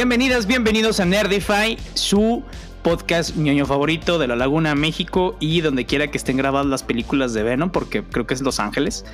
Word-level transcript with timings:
Bienvenidas, 0.00 0.46
bienvenidos 0.46 0.98
a 0.98 1.04
Nerdify, 1.04 1.76
su 1.92 2.42
podcast 2.82 3.36
ñoño 3.36 3.66
favorito 3.66 4.18
de 4.18 4.28
la 4.28 4.34
Laguna 4.34 4.74
México 4.74 5.36
y 5.40 5.60
donde 5.60 5.84
quiera 5.84 6.10
que 6.10 6.16
estén 6.16 6.38
grabadas 6.38 6.68
las 6.68 6.82
películas 6.82 7.34
de 7.34 7.42
Venom, 7.42 7.68
porque 7.68 8.02
creo 8.02 8.26
que 8.26 8.32
es 8.32 8.40
Los 8.40 8.60
Ángeles. 8.60 9.04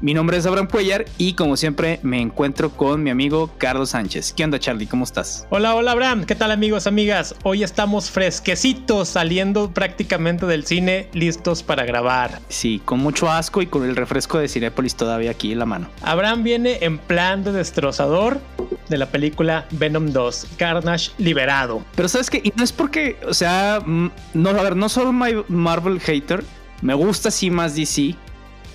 Mi 0.00 0.12
nombre 0.12 0.36
es 0.36 0.44
Abraham 0.44 0.68
Cuellar 0.68 1.04
y 1.18 1.34
como 1.34 1.56
siempre 1.56 2.00
me 2.02 2.20
encuentro 2.20 2.70
con 2.70 3.02
mi 3.02 3.10
amigo 3.10 3.50
Carlos 3.58 3.90
Sánchez. 3.90 4.32
¿Qué 4.32 4.44
onda 4.44 4.58
Charlie? 4.58 4.86
¿Cómo 4.86 5.04
estás? 5.04 5.46
Hola, 5.50 5.74
hola 5.74 5.92
Abraham. 5.92 6.24
¿Qué 6.24 6.34
tal 6.34 6.50
amigos, 6.50 6.86
amigas? 6.86 7.34
Hoy 7.42 7.62
estamos 7.62 8.10
fresquecitos 8.10 9.08
saliendo 9.08 9.70
prácticamente 9.70 10.46
del 10.46 10.66
cine, 10.66 11.08
listos 11.12 11.62
para 11.62 11.84
grabar. 11.84 12.40
Sí, 12.48 12.82
con 12.84 13.00
mucho 13.00 13.30
asco 13.30 13.62
y 13.62 13.66
con 13.66 13.84
el 13.88 13.96
refresco 13.96 14.38
de 14.38 14.48
Cinepolis 14.48 14.96
todavía 14.96 15.30
aquí 15.30 15.52
en 15.52 15.60
la 15.60 15.66
mano. 15.66 15.88
Abraham 16.02 16.42
viene 16.42 16.78
en 16.82 16.98
plan 16.98 17.44
de 17.44 17.52
destrozador 17.52 18.40
de 18.88 18.98
la 18.98 19.06
película 19.06 19.66
Venom 19.70 20.12
2, 20.12 20.46
Carnage 20.58 21.12
liberado. 21.18 21.82
Pero 21.94 22.08
sabes 22.08 22.30
que, 22.30 22.38
y 22.44 22.52
no 22.56 22.64
es 22.64 22.72
porque, 22.72 23.16
o 23.26 23.34
sea, 23.34 23.82
no, 23.86 24.50
a 24.50 24.62
ver, 24.62 24.76
no 24.76 24.88
soy 24.88 25.06
Marvel 25.48 26.00
hater, 26.00 26.44
me 26.82 26.94
gusta 26.94 27.30
sí 27.30 27.50
más 27.50 27.76
DC, 27.76 28.14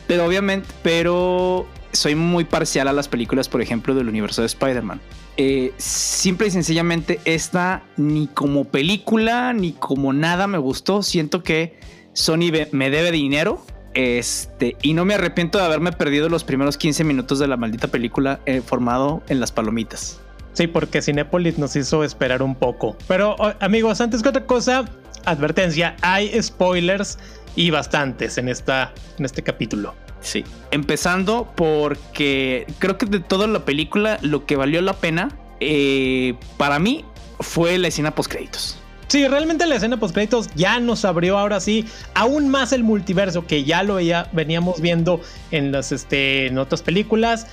pero 0.09 0.25
obviamente, 0.25 0.67
pero 0.81 1.67
soy 1.91 2.15
muy 2.15 2.43
parcial 2.43 2.87
a 2.87 2.93
las 2.93 3.07
películas, 3.07 3.47
por 3.47 3.61
ejemplo, 3.61 3.93
del 3.93 4.09
universo 4.09 4.41
de 4.41 4.47
Spider-Man. 4.47 4.99
Eh, 5.37 5.71
simple 5.77 6.47
y 6.47 6.49
sencillamente, 6.51 7.19
esta 7.25 7.83
ni 7.95 8.25
como 8.25 8.65
película 8.65 9.53
ni 9.53 9.73
como 9.73 10.11
nada 10.11 10.47
me 10.47 10.57
gustó. 10.57 11.03
Siento 11.03 11.43
que 11.43 11.79
Sony 12.13 12.51
me 12.71 12.89
debe 12.89 13.11
dinero. 13.11 13.63
Este, 13.93 14.77
y 14.81 14.93
no 14.95 15.05
me 15.05 15.13
arrepiento 15.13 15.59
de 15.59 15.65
haberme 15.65 15.91
perdido 15.91 16.27
los 16.27 16.43
primeros 16.43 16.75
15 16.77 17.03
minutos 17.03 17.37
de 17.37 17.47
la 17.47 17.57
maldita 17.57 17.89
película 17.89 18.39
eh, 18.47 18.61
formado 18.65 19.21
en 19.29 19.39
las 19.39 19.51
palomitas. 19.51 20.19
Sí, 20.53 20.65
porque 20.65 21.03
Cinepolis 21.03 21.59
nos 21.59 21.75
hizo 21.75 22.03
esperar 22.03 22.41
un 22.41 22.55
poco. 22.55 22.97
Pero 23.07 23.35
amigos, 23.59 24.01
antes 24.01 24.23
que 24.23 24.29
otra 24.29 24.47
cosa, 24.47 24.85
advertencia, 25.25 25.95
hay 26.01 26.31
spoilers 26.41 27.19
y 27.55 27.69
bastantes 27.71 28.37
en, 28.37 28.49
esta, 28.49 28.93
en 29.17 29.25
este 29.25 29.43
capítulo. 29.43 29.93
Sí, 30.21 30.43
empezando 30.71 31.51
porque 31.55 32.67
creo 32.79 32.97
que 32.97 33.05
de 33.05 33.19
toda 33.19 33.47
la 33.47 33.63
película 33.65 34.19
lo 34.21 34.45
que 34.45 34.55
valió 34.55 34.81
la 34.81 34.93
pena 34.93 35.29
eh, 35.59 36.35
para 36.57 36.79
mí 36.79 37.05
fue 37.39 37.77
la 37.77 37.87
escena 37.87 38.11
post 38.11 38.31
créditos. 38.31 38.77
Sí, 39.07 39.27
realmente 39.27 39.65
la 39.65 39.75
escena 39.75 39.97
post 39.97 40.13
créditos 40.13 40.49
ya 40.55 40.79
nos 40.79 41.05
abrió 41.05 41.37
ahora 41.37 41.59
sí 41.59 41.85
aún 42.13 42.49
más 42.49 42.73
el 42.73 42.83
multiverso 42.83 43.47
que 43.47 43.63
ya 43.63 43.81
lo 43.83 43.97
veníamos 44.33 44.81
viendo 44.81 45.21
en 45.51 45.71
las 45.71 45.91
este, 45.91 46.47
en 46.47 46.57
otras 46.57 46.83
películas, 46.83 47.47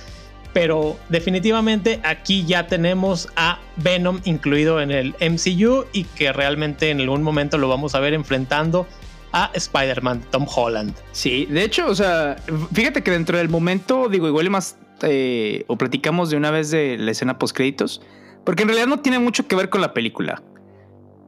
pero 0.53 0.97
definitivamente 1.09 1.99
aquí 2.03 2.45
ya 2.45 2.67
tenemos 2.67 3.29
a 3.35 3.59
Venom 3.77 4.19
incluido 4.25 4.81
en 4.81 4.91
el 4.91 5.15
MCU 5.19 5.85
y 5.93 6.03
que 6.03 6.33
realmente 6.33 6.89
en 6.89 6.99
algún 6.99 7.23
momento 7.23 7.57
lo 7.57 7.69
vamos 7.69 7.95
a 7.95 7.99
ver 8.01 8.13
enfrentando 8.13 8.87
a 9.31 9.51
Spider-Man, 9.53 10.23
Tom 10.31 10.45
Holland. 10.53 10.93
Sí, 11.11 11.45
de 11.45 11.63
hecho, 11.63 11.87
o 11.87 11.95
sea, 11.95 12.37
fíjate 12.73 13.03
que 13.03 13.11
dentro 13.11 13.37
del 13.37 13.49
momento, 13.49 14.09
digo, 14.09 14.27
igual 14.27 14.49
más, 14.49 14.77
eh, 15.01 15.63
o 15.67 15.77
platicamos 15.77 16.29
de 16.29 16.37
una 16.37 16.51
vez 16.51 16.71
de 16.71 16.97
la 16.97 17.11
escena 17.11 17.37
post 17.37 17.55
créditos, 17.55 18.01
porque 18.43 18.63
en 18.63 18.69
realidad 18.69 18.87
no 18.87 18.99
tiene 18.99 19.19
mucho 19.19 19.47
que 19.47 19.55
ver 19.55 19.69
con 19.69 19.81
la 19.81 19.93
película. 19.93 20.41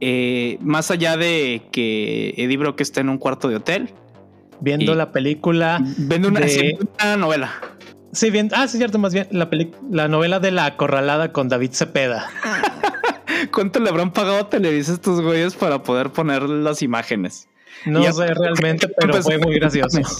Eh, 0.00 0.56
más 0.62 0.90
allá 0.90 1.16
de 1.16 1.62
que 1.70 2.34
Eddie 2.38 2.56
Brock 2.56 2.80
está 2.80 3.00
en 3.00 3.10
un 3.10 3.18
cuarto 3.18 3.48
de 3.48 3.56
hotel. 3.56 3.90
Viendo 4.60 4.94
la 4.94 5.12
película. 5.12 5.78
Viendo 5.98 6.28
una, 6.28 6.40
novela. 7.18 7.52
Sí, 8.12 8.30
bien. 8.30 8.50
Ah, 8.54 8.66
sí, 8.66 8.78
cierto, 8.78 8.98
más 8.98 9.12
bien. 9.12 9.28
La, 9.30 9.48
la 9.90 10.08
novela 10.08 10.40
de 10.40 10.50
la 10.50 10.64
acorralada 10.64 11.32
con 11.32 11.48
David 11.48 11.72
Cepeda. 11.72 12.28
¿Cuánto 13.52 13.80
le 13.80 13.88
habrán 13.88 14.12
pagado 14.12 14.38
a 14.38 14.48
Televisa 14.48 14.92
estos 14.92 15.20
güeyes 15.20 15.54
para 15.54 15.82
poder 15.82 16.10
poner 16.10 16.42
las 16.42 16.82
imágenes? 16.82 17.49
No 17.86 18.12
sé 18.12 18.34
realmente, 18.34 18.88
pero 18.98 19.22
fue 19.22 19.38
muy 19.38 19.58
gracioso. 19.58 20.00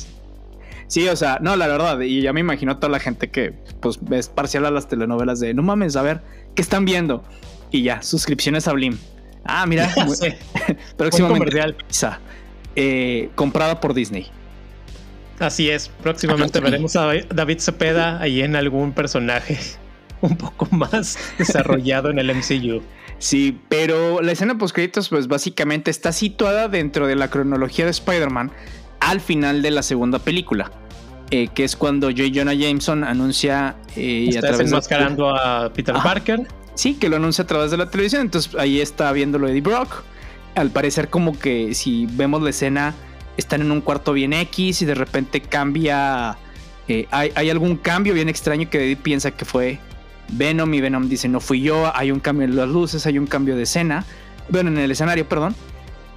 Sí, 0.91 1.07
o 1.07 1.15
sea, 1.15 1.39
no, 1.41 1.55
la 1.55 1.69
verdad, 1.69 2.01
y 2.01 2.21
ya 2.21 2.33
me 2.33 2.41
imagino 2.41 2.79
toda 2.79 2.91
la 2.91 2.99
gente 2.99 3.31
que 3.31 3.53
pues 3.81 4.01
es 4.11 4.29
parcial 4.29 4.67
a 4.67 4.73
las 4.73 4.89
telenovelas 4.89 5.39
de 5.39 5.55
no 5.55 5.63
mames, 5.63 5.95
a 5.95 6.03
ver, 6.03 6.21
¿qué 6.57 6.63
están 6.63 6.85
viendo? 6.85 7.23
Y 7.71 7.85
ya, 7.85 8.03
suscripciones 8.03 8.67
a 8.67 8.73
Blim. 8.73 8.99
Ah, 9.45 9.67
mira, 9.67 9.89
próximamente 10.97 11.77
eh, 12.75 13.31
comprada 13.37 13.81
por 13.81 13.95
Disney. 13.95 14.27
Así 15.39 15.71
es, 15.71 15.89
próximamente 16.03 16.59
veremos 16.59 16.97
a 16.97 17.13
David 17.33 17.61
Cepeda 17.61 18.21
ahí 18.21 18.43
en 18.43 18.57
algún 18.57 18.93
personaje 18.93 19.61
un 20.21 20.37
poco 20.37 20.67
más 20.71 21.19
desarrollado 21.39 22.11
en 22.11 22.19
el 22.19 22.35
MCU. 22.35 22.83
Sí, 23.21 23.61
pero 23.69 24.23
la 24.23 24.33
escena 24.33 24.57
post 24.57 24.75
créditos, 24.75 25.11
pues 25.11 25.29
básicamente 25.29 25.91
está 25.91 26.11
situada 26.11 26.69
dentro 26.69 27.07
de 27.07 27.17
la 27.17 27.29
cronología 27.29 27.85
de 27.85 27.91
Spider-Man 27.91 28.51
al 28.99 29.21
final 29.21 29.61
de 29.61 29.71
la 29.71 29.83
segunda 29.83 30.19
película. 30.19 30.73
Eh, 31.31 31.49
que 31.55 31.63
es 31.63 31.77
cuando 31.77 32.09
J. 32.09 32.25
Jonah 32.35 32.55
Jameson 32.55 33.05
anuncia 33.05 33.77
eh, 33.95 34.27
está 34.31 34.49
a 34.49 34.53
través 34.53 34.73
a 34.73 35.71
Peter 35.73 35.95
Parker. 36.03 36.49
Sí, 36.75 36.95
que 36.95 37.11
lo 37.11 37.17
anuncia 37.17 37.45
a 37.45 37.47
través 37.47 37.71
de 37.71 37.77
la 37.77 37.91
televisión. 37.91 38.23
Entonces 38.23 38.55
ahí 38.59 38.81
está 38.81 39.13
viéndolo 39.13 39.49
Eddie 39.49 39.61
Brock. 39.61 40.03
Al 40.55 40.71
parecer, 40.71 41.11
como 41.11 41.39
que 41.39 41.75
si 41.75 42.07
vemos 42.07 42.43
la 42.43 42.51
escena, 42.51 42.95
están 43.37 43.61
en 43.61 43.71
un 43.71 43.83
cuarto 43.83 44.15
bien 44.15 44.33
X 44.33 44.81
y 44.81 44.87
de 44.87 44.95
repente 44.95 45.43
cambia. 45.43 46.39
Eh, 46.89 47.07
hay, 47.11 47.33
hay, 47.35 47.51
algún 47.51 47.77
cambio 47.77 48.15
bien 48.15 48.31
extraño 48.31 48.71
que 48.71 48.83
Eddie 48.83 48.97
piensa 48.97 49.31
que 49.31 49.45
fue 49.45 49.79
Venom 50.33 50.73
y 50.75 50.81
Venom 50.81 51.09
dice 51.09 51.29
no 51.29 51.41
fui 51.41 51.61
yo, 51.61 51.95
hay 51.95 52.11
un 52.11 52.21
cambio 52.21 52.45
en 52.45 52.57
las 52.57 52.69
luces, 52.69 53.07
hay 53.07 53.19
un 53.19 53.27
cambio 53.27 53.57
de 53.57 53.63
escena, 53.63 54.05
bueno, 54.49 54.71
en 54.71 54.79
el 54.79 54.91
escenario, 54.91 55.29
perdón. 55.29 55.55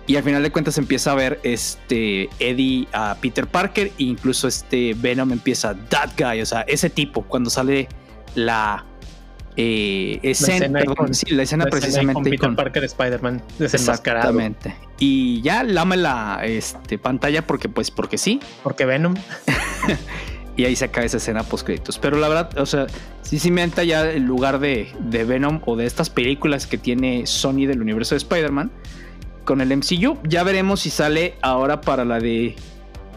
Y 0.06 0.18
al 0.18 0.24
final 0.24 0.44
de 0.44 0.52
cuentas 0.52 0.78
empieza 0.78 1.14
a 1.14 1.16
ver 1.16 1.40
este 1.44 2.30
Eddie 2.40 2.90
a 2.92 3.16
Peter 3.22 3.48
Parker 3.48 3.88
e 3.88 4.04
incluso 4.04 4.50
este 4.50 4.96
Venom 4.96 5.32
empieza 5.32 5.76
that 5.90 6.10
guy, 6.18 6.42
o 6.42 6.46
sea, 6.46 6.62
ese 6.62 6.90
tipo 6.90 7.22
cuando 7.22 7.50
sale 7.50 7.88
la 8.36 8.84
eh, 9.56 10.20
escena, 10.24 10.82
la 11.30 11.44
escena, 11.44 11.66
precisamente 11.68 12.14
con 12.14 12.24
Peter 12.24 12.56
Parker 12.56 12.84
Spider-Man 12.84 13.44
Exactamente. 13.60 14.76
Y 15.00 15.42
ya 15.42 15.64
lame 15.64 15.98
la 15.98 16.42
este, 16.44 16.98
pantalla 16.98 17.46
porque 17.46 17.70
pues 17.70 17.92
porque 17.92 18.18
sí. 18.18 18.40
Porque 18.64 18.86
Venom. 18.86 19.16
y 20.56 20.66
ahí 20.66 20.76
se 20.76 20.86
acaba 20.86 21.06
esa 21.06 21.18
escena 21.18 21.44
post 21.44 21.66
créditos. 21.66 21.98
Pero 21.98 22.18
la 22.18 22.28
verdad, 22.28 22.58
o 22.58 22.66
sea, 22.66 22.88
sí 23.22 23.40
se 23.40 23.48
inventa 23.48 23.84
ya 23.84 24.10
el 24.10 24.24
lugar 24.24 24.60
de, 24.60 24.90
de, 25.00 25.24
Venom 25.24 25.62
o 25.66 25.76
de 25.76 25.86
estas 25.86 26.10
películas 26.10 26.68
que 26.68 26.78
tiene 26.78 27.26
Sony 27.26 27.66
del 27.66 27.82
universo 27.82 28.16
de 28.16 28.18
Spider-Man 28.18 28.72
con 29.46 29.62
el 29.62 29.76
MCU. 29.76 30.18
Ya 30.28 30.44
veremos 30.44 30.82
si 30.82 30.90
sale 30.90 31.36
ahora 31.42 31.82
para 31.82 32.06
la 32.06 32.20
de 32.20 32.56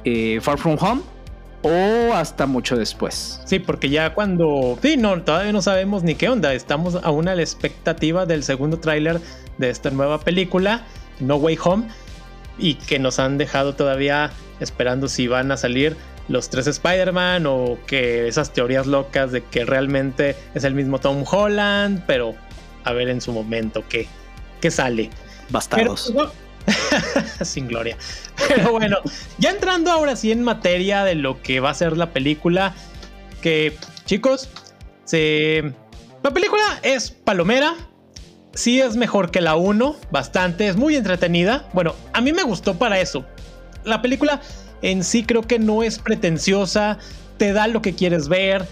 eh, 0.04 0.40
Far 0.40 0.58
From 0.58 0.76
Home 0.80 1.02
o 1.62 2.14
hasta 2.14 2.46
mucho 2.46 2.76
después. 2.76 3.40
Sí, 3.44 3.58
porque 3.58 3.90
ya 3.90 4.14
cuando... 4.14 4.78
Sí, 4.80 4.96
no, 4.96 5.22
todavía 5.22 5.52
no 5.52 5.62
sabemos 5.62 6.02
ni 6.02 6.14
qué 6.14 6.28
onda. 6.28 6.54
Estamos 6.54 6.96
aún 7.02 7.28
a 7.28 7.34
la 7.34 7.42
expectativa 7.42 8.24
del 8.24 8.44
segundo 8.44 8.78
tráiler 8.78 9.20
de 9.58 9.70
esta 9.70 9.90
nueva 9.90 10.20
película, 10.20 10.82
No 11.18 11.36
Way 11.36 11.58
Home, 11.64 11.88
y 12.58 12.74
que 12.74 12.98
nos 12.98 13.18
han 13.18 13.36
dejado 13.36 13.74
todavía 13.74 14.30
esperando 14.60 15.08
si 15.08 15.28
van 15.28 15.50
a 15.50 15.56
salir 15.56 15.96
los 16.28 16.50
tres 16.50 16.66
Spider-Man 16.66 17.46
o 17.46 17.78
que 17.86 18.28
esas 18.28 18.52
teorías 18.52 18.86
locas 18.86 19.32
de 19.32 19.44
que 19.44 19.64
realmente 19.64 20.36
es 20.54 20.64
el 20.64 20.74
mismo 20.74 20.98
Tom 20.98 21.24
Holland, 21.30 22.02
pero 22.06 22.34
a 22.84 22.92
ver 22.92 23.08
en 23.08 23.20
su 23.20 23.32
momento 23.32 23.84
qué, 23.88 24.08
qué 24.60 24.70
sale. 24.70 25.10
Bastados. 25.50 26.12
sin 27.42 27.68
gloria. 27.68 27.96
Pero 28.48 28.72
bueno, 28.72 28.98
ya 29.38 29.50
entrando 29.50 29.90
ahora 29.90 30.16
sí 30.16 30.32
en 30.32 30.42
materia 30.42 31.04
de 31.04 31.14
lo 31.14 31.40
que 31.42 31.60
va 31.60 31.70
a 31.70 31.74
ser 31.74 31.96
la 31.96 32.12
película, 32.12 32.74
que 33.40 33.76
chicos, 34.04 34.48
se... 35.04 35.72
la 36.22 36.32
película 36.32 36.80
es 36.82 37.10
palomera, 37.10 37.74
sí 38.54 38.80
es 38.80 38.96
mejor 38.96 39.30
que 39.30 39.40
la 39.40 39.54
1, 39.54 39.96
bastante, 40.10 40.66
es 40.66 40.76
muy 40.76 40.96
entretenida. 40.96 41.68
Bueno, 41.72 41.94
a 42.12 42.20
mí 42.20 42.32
me 42.32 42.42
gustó 42.42 42.76
para 42.76 42.98
eso. 43.00 43.24
La 43.84 44.02
película 44.02 44.40
en 44.82 45.04
sí 45.04 45.24
creo 45.24 45.42
que 45.42 45.58
no 45.58 45.82
es 45.82 45.98
pretenciosa, 45.98 46.98
te 47.38 47.52
da 47.52 47.66
lo 47.68 47.82
que 47.82 47.94
quieres 47.94 48.28
ver. 48.28 48.66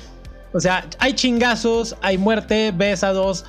O 0.52 0.60
sea, 0.60 0.86
hay 0.98 1.14
chingazos, 1.14 1.96
hay 2.00 2.18
muerte, 2.18 2.72
ves 2.74 3.02
a 3.02 3.12
dos 3.12 3.44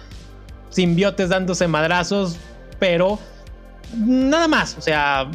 simbiotes 0.70 1.30
dándose 1.30 1.68
madrazos, 1.68 2.38
pero 2.80 3.20
nada 3.96 4.48
más, 4.48 4.76
o 4.78 4.82
sea, 4.82 5.30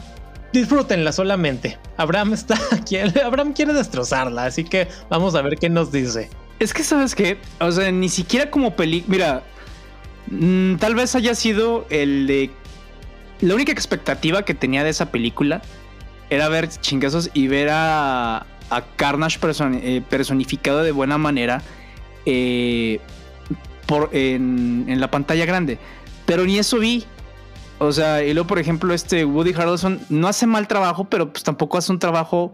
disfrútenla 0.52 1.12
solamente. 1.12 1.78
Abraham 1.96 2.32
está 2.34 2.58
quiere, 2.86 3.22
Abraham 3.22 3.52
quiere 3.52 3.72
destrozarla, 3.72 4.46
así 4.46 4.64
que 4.64 4.88
vamos 5.08 5.34
a 5.34 5.42
ver 5.42 5.56
qué 5.56 5.68
nos 5.68 5.92
dice. 5.92 6.28
Es 6.58 6.74
que 6.74 6.84
sabes 6.84 7.14
que, 7.14 7.38
o 7.58 7.72
sea, 7.72 7.90
ni 7.90 8.08
siquiera 8.08 8.50
como 8.50 8.76
película, 8.76 9.10
mira, 9.10 9.42
mm, 10.26 10.76
tal 10.76 10.94
vez 10.94 11.14
haya 11.14 11.34
sido 11.34 11.86
el 11.88 12.26
de 12.26 12.50
la 13.40 13.54
única 13.54 13.72
expectativa 13.72 14.44
que 14.44 14.52
tenía 14.52 14.84
de 14.84 14.90
esa 14.90 15.10
película 15.10 15.62
era 16.30 16.48
ver 16.48 16.68
chingazos 16.68 17.30
y 17.34 17.48
ver 17.48 17.68
a, 17.70 18.46
a 18.70 18.82
Carnage 18.96 19.38
eh, 19.82 20.02
personificado 20.08 20.82
de 20.82 20.92
buena 20.92 21.18
manera. 21.18 21.62
Eh, 22.26 23.00
por, 23.86 24.10
en, 24.12 24.84
en, 24.88 25.00
la 25.00 25.10
pantalla 25.10 25.44
grande. 25.46 25.78
Pero 26.24 26.44
ni 26.44 26.58
eso 26.58 26.78
vi. 26.78 27.04
O 27.78 27.92
sea, 27.92 28.22
y 28.22 28.32
luego, 28.34 28.46
por 28.46 28.58
ejemplo, 28.58 28.94
este 28.94 29.24
Woody 29.24 29.52
Harrelson 29.52 30.00
no 30.10 30.28
hace 30.28 30.46
mal 30.46 30.68
trabajo, 30.68 31.04
pero 31.04 31.32
pues 31.32 31.42
tampoco 31.42 31.78
hace 31.78 31.90
un 31.90 31.98
trabajo 31.98 32.52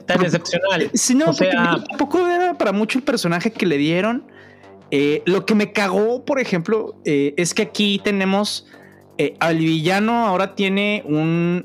tan 0.00 0.22
excepcional. 0.22 0.90
Sí, 0.94 1.14
no, 1.14 1.30
o 1.30 1.32
sea, 1.32 1.82
tampoco 1.88 2.26
era 2.26 2.56
para 2.56 2.72
mucho 2.72 2.98
el 2.98 3.04
personaje 3.04 3.50
que 3.50 3.66
le 3.66 3.78
dieron. 3.78 4.24
Eh, 4.90 5.22
lo 5.26 5.46
que 5.46 5.54
me 5.54 5.72
cagó, 5.72 6.24
por 6.24 6.38
ejemplo, 6.38 6.96
eh, 7.04 7.34
es 7.36 7.54
que 7.54 7.62
aquí 7.62 8.00
tenemos 8.02 8.66
eh, 9.18 9.34
al 9.40 9.58
villano 9.58 10.26
ahora 10.26 10.54
tiene 10.54 11.02
un 11.06 11.62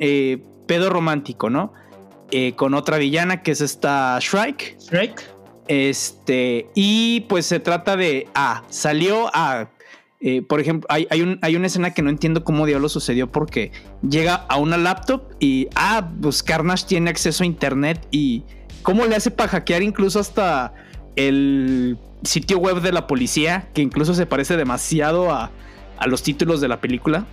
pedo 0.69 0.91
romántico, 0.91 1.49
¿no? 1.49 1.73
con 2.57 2.75
otra 2.75 2.99
villana 2.99 3.41
que 3.41 3.49
es 3.49 3.59
esta 3.59 4.19
Shrike. 4.21 4.77
Shrike. 4.79 5.23
Este, 5.67 6.67
y 6.75 7.21
pues 7.21 7.47
se 7.47 7.59
trata 7.59 7.97
de, 7.97 8.27
ah, 8.35 8.63
salió 8.69 9.31
a, 9.33 9.71
por 10.47 10.59
ejemplo, 10.59 10.85
hay, 10.91 11.07
hay, 11.09 11.23
un, 11.23 11.39
hay, 11.41 11.55
una 11.55 11.65
escena 11.65 11.91
que 11.91 12.03
no 12.03 12.11
entiendo 12.11 12.43
cómo 12.43 12.67
diablo 12.67 12.87
sucedió 12.87 13.31
porque 13.31 13.71
llega 14.07 14.35
a 14.35 14.57
una 14.57 14.77
laptop 14.77 15.23
y, 15.39 15.69
ah, 15.73 16.07
pues 16.21 16.43
Carnage 16.43 16.85
tiene 16.85 17.09
acceso 17.09 17.43
a 17.43 17.47
internet 17.47 18.07
y 18.11 18.43
cómo 18.83 19.07
le 19.07 19.15
hace 19.15 19.31
para 19.31 19.49
hackear 19.49 19.81
incluso 19.81 20.19
hasta 20.19 20.75
el 21.15 21.97
sitio 22.23 22.59
web 22.59 22.81
de 22.81 22.91
la 22.91 23.07
policía, 23.07 23.69
que 23.73 23.81
incluso 23.81 24.13
se 24.13 24.27
parece 24.27 24.55
demasiado 24.55 25.31
a, 25.31 25.49
a 25.97 26.07
los 26.07 26.23
títulos 26.23 26.61
de 26.61 26.67
la 26.67 26.79
película. 26.79 27.25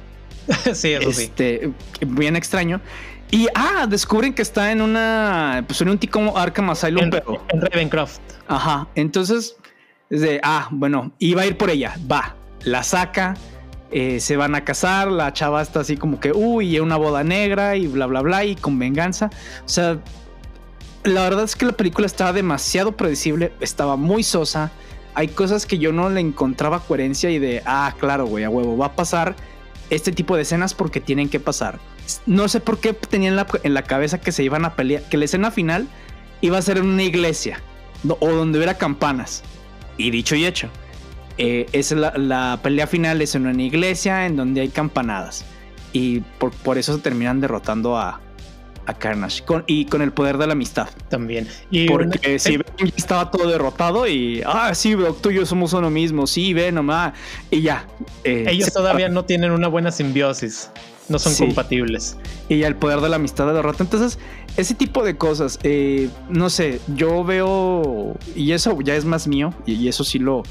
sí, 0.74 0.92
eso 0.92 1.08
este, 1.10 1.72
Bien 2.06 2.36
extraño. 2.36 2.80
Y 3.30 3.48
ah, 3.54 3.86
descubren 3.88 4.34
que 4.34 4.42
está 4.42 4.70
en 4.72 4.80
una. 4.80 5.64
Pues 5.66 5.80
en 5.80 5.88
un 5.88 5.98
tipo 5.98 6.36
Arkham 6.36 6.70
Asylum, 6.70 7.04
en, 7.04 7.10
pero. 7.10 7.44
En 7.48 7.60
Ravencroft. 7.60 8.18
Ajá. 8.46 8.86
Entonces, 8.94 9.56
es 10.10 10.20
de. 10.20 10.40
Ah, 10.42 10.68
bueno, 10.70 11.12
iba 11.18 11.42
a 11.42 11.46
ir 11.46 11.56
por 11.56 11.70
ella. 11.70 11.96
Va. 12.10 12.36
La 12.64 12.82
saca. 12.82 13.36
Eh, 13.90 14.20
se 14.20 14.36
van 14.36 14.54
a 14.54 14.64
casar. 14.64 15.10
La 15.10 15.32
chava 15.32 15.62
está 15.62 15.80
así 15.80 15.96
como 15.96 16.20
que. 16.20 16.32
Uy, 16.32 16.78
una 16.78 16.96
boda 16.96 17.24
negra 17.24 17.76
y 17.76 17.86
bla, 17.86 18.06
bla, 18.06 18.22
bla. 18.22 18.44
Y 18.44 18.54
con 18.54 18.78
venganza. 18.78 19.30
O 19.64 19.68
sea, 19.68 19.98
la 21.06 21.22
verdad 21.22 21.44
es 21.44 21.56
que 21.56 21.66
la 21.66 21.72
película 21.72 22.06
estaba 22.06 22.32
demasiado 22.32 22.96
predecible, 22.96 23.52
estaba 23.60 23.96
muy 23.96 24.22
sosa. 24.22 24.72
Hay 25.14 25.28
cosas 25.28 25.64
que 25.64 25.78
yo 25.78 25.92
no 25.92 26.10
le 26.10 26.20
encontraba 26.20 26.80
coherencia 26.80 27.30
y 27.30 27.38
de, 27.38 27.62
ah, 27.64 27.94
claro, 27.98 28.26
güey, 28.26 28.44
a 28.44 28.50
huevo, 28.50 28.76
va 28.76 28.86
a 28.86 28.96
pasar 28.96 29.34
este 29.88 30.12
tipo 30.12 30.36
de 30.36 30.42
escenas 30.42 30.74
porque 30.74 31.00
tienen 31.00 31.28
que 31.28 31.40
pasar. 31.40 31.78
No 32.26 32.48
sé 32.48 32.60
por 32.60 32.78
qué 32.78 32.92
tenía 32.92 33.28
en 33.28 33.36
la, 33.36 33.46
en 33.62 33.74
la 33.74 33.82
cabeza 33.82 34.20
que 34.20 34.32
se 34.32 34.44
iban 34.44 34.64
a 34.64 34.74
pelear, 34.74 35.02
que 35.08 35.16
la 35.16 35.24
escena 35.24 35.50
final 35.50 35.88
iba 36.40 36.58
a 36.58 36.62
ser 36.62 36.78
en 36.78 36.86
una 36.86 37.02
iglesia 37.02 37.60
o 38.20 38.28
donde 38.28 38.58
hubiera 38.58 38.74
campanas. 38.74 39.42
Y 39.96 40.10
dicho 40.10 40.34
y 40.34 40.44
hecho, 40.44 40.68
eh, 41.38 41.66
es 41.72 41.92
la, 41.92 42.60
pelea 42.62 42.86
final 42.86 43.20
es 43.22 43.34
en 43.34 43.46
una 43.46 43.62
iglesia 43.62 44.26
en 44.26 44.36
donde 44.36 44.60
hay 44.60 44.68
campanadas. 44.68 45.44
Y 45.92 46.20
por, 46.38 46.52
por 46.52 46.78
eso 46.78 46.96
se 46.96 47.02
terminan 47.02 47.40
derrotando 47.40 47.96
a, 47.96 48.20
a 48.86 48.94
Carnage 48.94 49.42
y 49.66 49.84
con 49.86 50.00
el 50.02 50.12
poder 50.12 50.38
de 50.38 50.46
la 50.46 50.52
amistad. 50.52 50.88
También. 51.08 51.48
Y 51.70 51.88
Porque 51.88 52.38
si 52.38 52.56
Venom 52.56 52.92
estaba 52.96 53.30
todo 53.30 53.48
derrotado 53.48 54.06
y, 54.06 54.42
ah, 54.46 54.74
sí, 54.74 54.96
tú 55.20 55.30
y 55.30 55.34
yo 55.34 55.46
somos 55.46 55.72
uno 55.72 55.90
mismo, 55.90 56.26
sí, 56.26 56.54
Venom, 56.54 56.88
ah, 56.90 57.12
y 57.50 57.62
ya. 57.62 57.86
Eh, 58.24 58.46
Ellos 58.48 58.72
todavía 58.72 59.08
no 59.08 59.24
tienen 59.24 59.50
una 59.50 59.68
buena 59.68 59.90
simbiosis, 59.90 60.70
no 61.08 61.18
son 61.18 61.34
compatibles. 61.34 62.16
Y 62.48 62.58
ya 62.58 62.68
el 62.68 62.76
poder 62.76 63.00
de 63.00 63.08
la 63.08 63.16
amistad 63.16 63.46
de 63.46 63.54
derrota. 63.54 63.82
Entonces, 63.82 64.18
ese 64.56 64.74
tipo 64.74 65.04
de 65.04 65.16
cosas, 65.16 65.58
eh, 65.62 66.08
no 66.28 66.48
sé, 66.48 66.80
yo 66.94 67.24
veo, 67.24 68.16
y 68.34 68.52
eso 68.52 68.78
ya 68.80 68.94
es 68.94 69.04
más 69.04 69.26
mío, 69.26 69.52
y, 69.66 69.88
eso 69.88 70.04
sí 70.04 70.18
lo, 70.18 70.44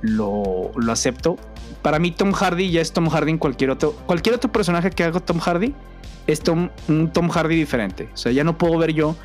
lo, 0.00 0.70
lo 0.76 0.92
acepto. 0.92 1.36
Para 1.82 1.98
mí 1.98 2.12
Tom 2.12 2.32
Hardy 2.32 2.70
ya 2.70 2.80
es 2.80 2.92
Tom 2.92 3.08
Hardy 3.08 3.32
en 3.32 3.38
cualquier 3.38 3.70
otro, 3.70 3.92
cualquier 4.06 4.36
otro 4.36 4.50
personaje 4.50 4.90
que 4.90 5.04
haga 5.04 5.20
Tom 5.20 5.38
Hardy 5.38 5.74
es 6.26 6.42
un 6.88 7.10
Tom 7.12 7.28
Hardy 7.28 7.56
diferente. 7.56 8.08
O 8.14 8.16
sea, 8.16 8.32
ya 8.32 8.44
no 8.44 8.56
puedo 8.56 8.78
ver 8.78 8.92
yo 8.92 9.16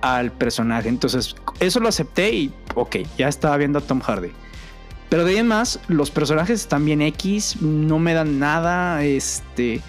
al 0.00 0.32
personaje. 0.32 0.88
Entonces, 0.88 1.34
eso 1.60 1.80
lo 1.80 1.88
acepté 1.88 2.32
y, 2.32 2.52
ok, 2.74 2.96
ya 3.16 3.28
estaba 3.28 3.56
viendo 3.56 3.78
a 3.78 3.82
Tom 3.82 4.00
Hardy. 4.00 4.30
Pero 5.08 5.24
de 5.24 5.32
ahí 5.32 5.38
en 5.38 5.48
más, 5.48 5.80
los 5.88 6.10
personajes 6.10 6.60
están 6.60 6.84
bien 6.84 7.00
X, 7.00 7.60
no 7.60 7.98
me 7.98 8.14
dan 8.14 8.38
nada. 8.38 9.02
Este. 9.04 9.80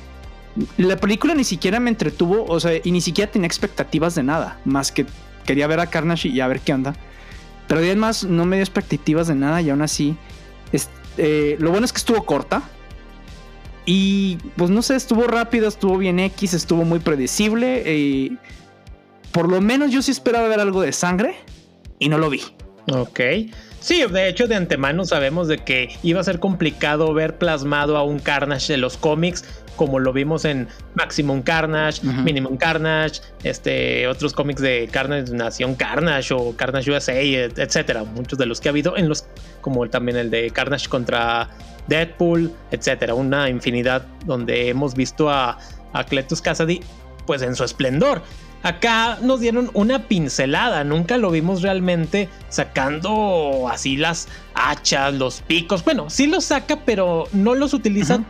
La 0.77 0.95
película 0.97 1.33
ni 1.33 1.43
siquiera 1.43 1.79
me 1.79 1.89
entretuvo, 1.89 2.45
o 2.45 2.59
sea, 2.59 2.79
y 2.81 2.91
ni 2.91 3.01
siquiera 3.01 3.29
tenía 3.29 3.47
expectativas 3.47 4.15
de 4.15 4.23
nada, 4.23 4.59
más 4.63 4.91
que 4.91 5.05
quería 5.45 5.67
ver 5.67 5.81
a 5.81 5.87
Carnage 5.87 6.29
y 6.29 6.39
a 6.39 6.47
ver 6.47 6.61
qué 6.61 6.73
onda. 6.73 6.95
Pero 7.67 7.81
de 7.81 7.87
ahí 7.87 7.91
en 7.91 7.99
más, 7.99 8.23
no 8.23 8.45
me 8.45 8.55
dio 8.55 8.63
expectativas 8.63 9.27
de 9.27 9.35
nada 9.35 9.61
y 9.61 9.69
aún 9.69 9.81
así. 9.81 10.15
Eh, 11.17 11.55
lo 11.59 11.71
bueno 11.71 11.85
es 11.85 11.93
que 11.93 11.97
estuvo 11.97 12.25
corta, 12.25 12.61
y 13.85 14.37
pues 14.57 14.69
no 14.69 14.81
sé, 14.81 14.95
estuvo 14.95 15.23
rápido, 15.27 15.67
estuvo 15.67 15.97
bien 15.97 16.19
X, 16.19 16.53
estuvo 16.53 16.83
muy 16.85 16.99
predecible. 16.99 17.83
Y 17.93 18.37
por 19.31 19.49
lo 19.49 19.61
menos 19.61 19.91
yo 19.91 20.01
sí 20.01 20.11
esperaba 20.11 20.47
ver 20.47 20.59
algo 20.59 20.81
de 20.81 20.91
sangre 20.91 21.35
y 21.99 22.09
no 22.09 22.17
lo 22.17 22.29
vi. 22.29 22.41
Ok. 22.91 23.19
Sí, 23.79 24.03
de 24.03 24.29
hecho 24.29 24.47
de 24.47 24.55
antemano 24.55 25.05
sabemos 25.05 25.47
de 25.47 25.59
que 25.59 25.95
iba 26.01 26.19
a 26.19 26.23
ser 26.23 26.39
complicado 26.39 27.13
ver 27.13 27.37
plasmado 27.37 27.97
a 27.97 28.03
un 28.03 28.17
Carnage 28.19 28.73
de 28.73 28.77
los 28.77 28.97
cómics 28.97 29.43
como 29.75 29.99
lo 29.99 30.13
vimos 30.13 30.45
en 30.45 30.67
Maximum 30.93 31.41
Carnage, 31.41 32.01
Minimum 32.03 32.57
Carnage, 32.57 33.21
este, 33.43 34.07
otros 34.07 34.33
cómics 34.33 34.61
de 34.61 34.87
Carnage, 34.91 35.33
Nación 35.33 35.75
Carnage 35.75 36.33
o 36.33 36.55
Carnage 36.55 36.91
USA, 36.91 37.13
etcétera. 37.21 38.03
Muchos 38.03 38.39
de 38.39 38.45
los 38.45 38.61
que 38.61 38.69
ha 38.69 38.71
habido 38.71 38.97
en 38.97 39.09
los, 39.09 39.25
como 39.61 39.87
también 39.89 40.17
el 40.17 40.29
de 40.29 40.49
Carnage 40.51 40.87
contra 40.87 41.49
Deadpool, 41.87 42.53
etcétera. 42.71 43.13
Una 43.13 43.49
infinidad 43.49 44.05
donde 44.25 44.69
hemos 44.69 44.95
visto 44.95 45.29
a, 45.29 45.57
a 45.93 46.03
Cletus 46.03 46.41
Cassidy 46.41 46.81
pues 47.25 47.41
en 47.41 47.55
su 47.55 47.63
esplendor. 47.63 48.21
Acá 48.63 49.19
nos 49.21 49.41
dieron 49.41 49.69
una 49.73 50.07
pincelada, 50.07 50.83
nunca 50.83 51.17
lo 51.17 51.29
vimos 51.29 51.61
realmente 51.61 52.29
sacando 52.49 53.67
así 53.69 53.95
las 53.95 54.27
hachas, 54.55 55.13
los 55.13 55.41
picos. 55.41 55.83
Bueno, 55.83 56.09
sí 56.09 56.25
los 56.25 56.45
saca, 56.45 56.79
pero 56.83 57.27
no 57.31 57.53
los 57.53 57.75
utilizan, 57.75 58.25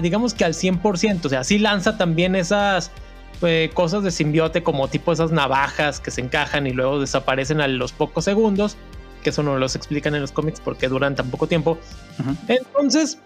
digamos 0.00 0.32
que 0.32 0.46
al 0.46 0.54
100%. 0.54 1.26
O 1.26 1.28
sea, 1.28 1.44
sí 1.44 1.58
lanza 1.58 1.98
también 1.98 2.34
esas 2.34 2.90
eh, 3.42 3.70
cosas 3.74 4.02
de 4.04 4.10
simbiote, 4.10 4.62
como 4.62 4.88
tipo 4.88 5.12
esas 5.12 5.32
navajas 5.32 6.00
que 6.00 6.10
se 6.10 6.22
encajan 6.22 6.66
y 6.66 6.70
luego 6.70 6.98
desaparecen 6.98 7.60
a 7.60 7.68
los 7.68 7.92
pocos 7.92 8.24
segundos 8.24 8.78
que 9.22 9.30
eso 9.30 9.42
no 9.42 9.58
los 9.58 9.74
explican 9.76 10.14
en 10.14 10.20
los 10.20 10.32
cómics 10.32 10.60
porque 10.60 10.88
duran 10.88 11.14
tan 11.14 11.30
poco 11.30 11.46
tiempo. 11.46 11.78
Entonces, 12.48 13.18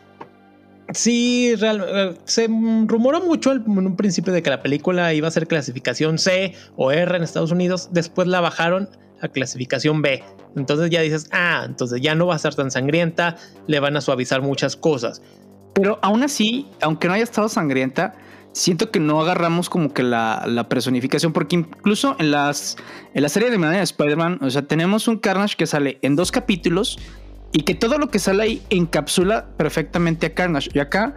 sí, 0.92 1.54
eh, 1.60 2.14
se 2.24 2.46
rumoró 2.46 3.20
mucho 3.20 3.52
en 3.52 3.66
un 3.66 3.96
principio 3.96 4.32
de 4.32 4.42
que 4.42 4.50
la 4.50 4.62
película 4.62 5.12
iba 5.14 5.28
a 5.28 5.30
ser 5.30 5.46
clasificación 5.48 6.18
C 6.18 6.54
o 6.76 6.92
R 6.92 7.16
en 7.16 7.22
Estados 7.22 7.50
Unidos, 7.50 7.88
después 7.92 8.28
la 8.28 8.40
bajaron 8.40 8.88
a 9.20 9.28
clasificación 9.28 10.02
B. 10.02 10.22
Entonces 10.56 10.90
ya 10.90 11.00
dices, 11.00 11.28
ah, 11.32 11.64
entonces 11.66 12.00
ya 12.00 12.14
no 12.14 12.26
va 12.26 12.34
a 12.34 12.38
ser 12.38 12.54
tan 12.54 12.70
sangrienta, 12.70 13.36
le 13.66 13.80
van 13.80 13.96
a 13.96 14.00
suavizar 14.00 14.42
muchas 14.42 14.76
cosas. 14.76 15.22
Pero 15.74 15.98
aún 16.02 16.22
así, 16.22 16.66
aunque 16.80 17.08
no 17.08 17.14
haya 17.14 17.24
estado 17.24 17.48
sangrienta, 17.48 18.14
siento 18.56 18.90
que 18.90 19.00
no 19.00 19.20
agarramos 19.20 19.68
como 19.68 19.92
que 19.92 20.02
la, 20.02 20.66
personificación, 20.70 21.34
porque 21.34 21.56
incluso 21.56 22.16
en, 22.18 22.30
las, 22.30 22.76
en 23.12 23.22
la 23.22 23.28
serie 23.28 23.50
de 23.50 23.58
de 23.58 23.82
Spider-Man, 23.82 24.38
o 24.40 24.48
sea, 24.48 24.62
tenemos 24.62 25.08
un 25.08 25.18
Carnage 25.18 25.56
que 25.56 25.66
sale 25.66 25.98
en 26.00 26.16
dos 26.16 26.32
capítulos 26.32 26.98
y 27.52 27.60
que 27.60 27.74
todo 27.74 27.98
lo 27.98 28.08
que 28.08 28.18
sale 28.18 28.42
ahí 28.42 28.62
encapsula 28.70 29.46
perfectamente 29.58 30.26
a 30.26 30.34
Carnage. 30.34 30.70
Y 30.72 30.78
acá, 30.78 31.14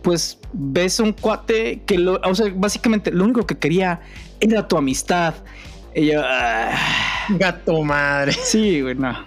pues 0.00 0.38
ves 0.54 1.00
un 1.00 1.12
cuate 1.12 1.82
que, 1.84 1.98
lo, 1.98 2.18
o 2.24 2.34
sea, 2.34 2.50
básicamente 2.54 3.12
lo 3.12 3.24
único 3.24 3.44
que 3.44 3.58
quería 3.58 4.00
era 4.40 4.66
tu 4.66 4.78
amistad. 4.78 5.34
Y 5.94 6.06
yo, 6.06 6.22
ah. 6.24 6.70
Gato 7.28 7.82
madre. 7.82 8.32
Sí, 8.32 8.80
güey, 8.80 8.94
no. 8.94 9.18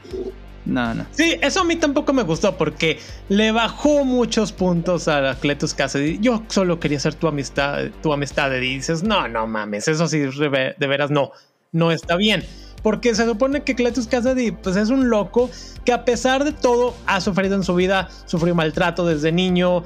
No, 0.66 0.94
no. 0.94 1.06
Sí, 1.12 1.38
eso 1.42 1.62
a 1.62 1.64
mí 1.64 1.76
tampoco 1.76 2.14
me 2.14 2.24
gustó 2.24 2.58
porque 2.58 3.00
le 3.30 3.52
bajó 3.52 4.06
muchos 4.06 4.52
puntos 4.52 5.08
a 5.08 5.36
Cletus 5.36 5.74
Cassidy. 5.74 6.20
Yo 6.22 6.44
solo 6.48 6.80
quería 6.80 7.00
ser 7.00 7.16
tu 7.16 7.28
amistad, 7.28 7.86
tu 8.02 8.14
amistad. 8.14 8.52
Y 8.54 8.60
dices, 8.60 9.04
no, 9.04 9.28
no 9.28 9.46
mames, 9.46 9.88
eso 9.88 10.08
sí, 10.08 10.20
de 10.20 10.88
veras 10.88 11.12
no, 11.12 11.32
no 11.72 11.92
está 11.92 12.16
bien. 12.16 12.44
Porque 12.82 13.16
se 13.16 13.26
supone 13.26 13.64
que 13.64 13.76
Cletus 13.76 14.08
Cassidy 14.08 14.52
pues, 14.52 14.76
es 14.76 14.90
un 14.90 15.10
loco 15.10 15.50
que 15.86 15.94
a 15.94 16.04
pesar 16.06 16.44
de 16.44 16.52
todo 16.52 16.94
ha 17.06 17.22
sufrido 17.22 17.56
en 17.56 17.64
su 17.64 17.76
vida, 17.76 18.10
sufrió 18.26 18.56
maltrato 18.56 19.06
desde 19.06 19.32
niño, 19.32 19.84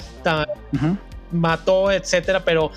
mató, 1.31 1.91
etcétera, 1.91 2.43
pero 2.43 2.71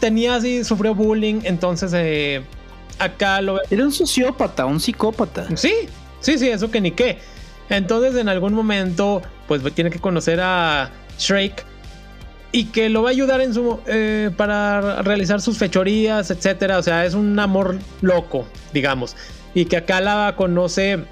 tenía 0.00 0.34
así, 0.36 0.64
sufrió 0.64 0.94
bullying, 0.94 1.40
entonces 1.44 1.92
eh, 1.94 2.42
acá 2.98 3.40
lo... 3.40 3.60
Era 3.70 3.84
un 3.84 3.92
sociópata, 3.92 4.66
un 4.66 4.80
psicópata. 4.80 5.46
Sí, 5.56 5.88
Sí, 6.26 6.38
sí, 6.38 6.48
eso 6.48 6.72
que 6.72 6.80
ni 6.80 6.90
qué. 6.90 7.18
Entonces 7.68 8.16
en 8.16 8.28
algún 8.28 8.52
momento 8.52 9.22
pues 9.46 9.62
tiene 9.74 9.90
que 9.90 10.00
conocer 10.00 10.40
a 10.40 10.90
Shrek 11.20 11.64
y 12.50 12.64
que 12.64 12.88
lo 12.88 13.04
va 13.04 13.10
a 13.10 13.12
ayudar 13.12 13.40
en 13.40 13.54
su 13.54 13.78
eh, 13.86 14.32
para 14.36 15.02
realizar 15.02 15.40
sus 15.40 15.56
fechorías, 15.56 16.32
etcétera. 16.32 16.78
O 16.78 16.82
sea, 16.82 17.04
es 17.04 17.14
un 17.14 17.38
amor 17.38 17.78
loco, 18.00 18.44
digamos. 18.72 19.14
Y 19.54 19.66
que 19.66 19.76
acá 19.76 20.00
la 20.00 20.34
conoce 20.36 21.04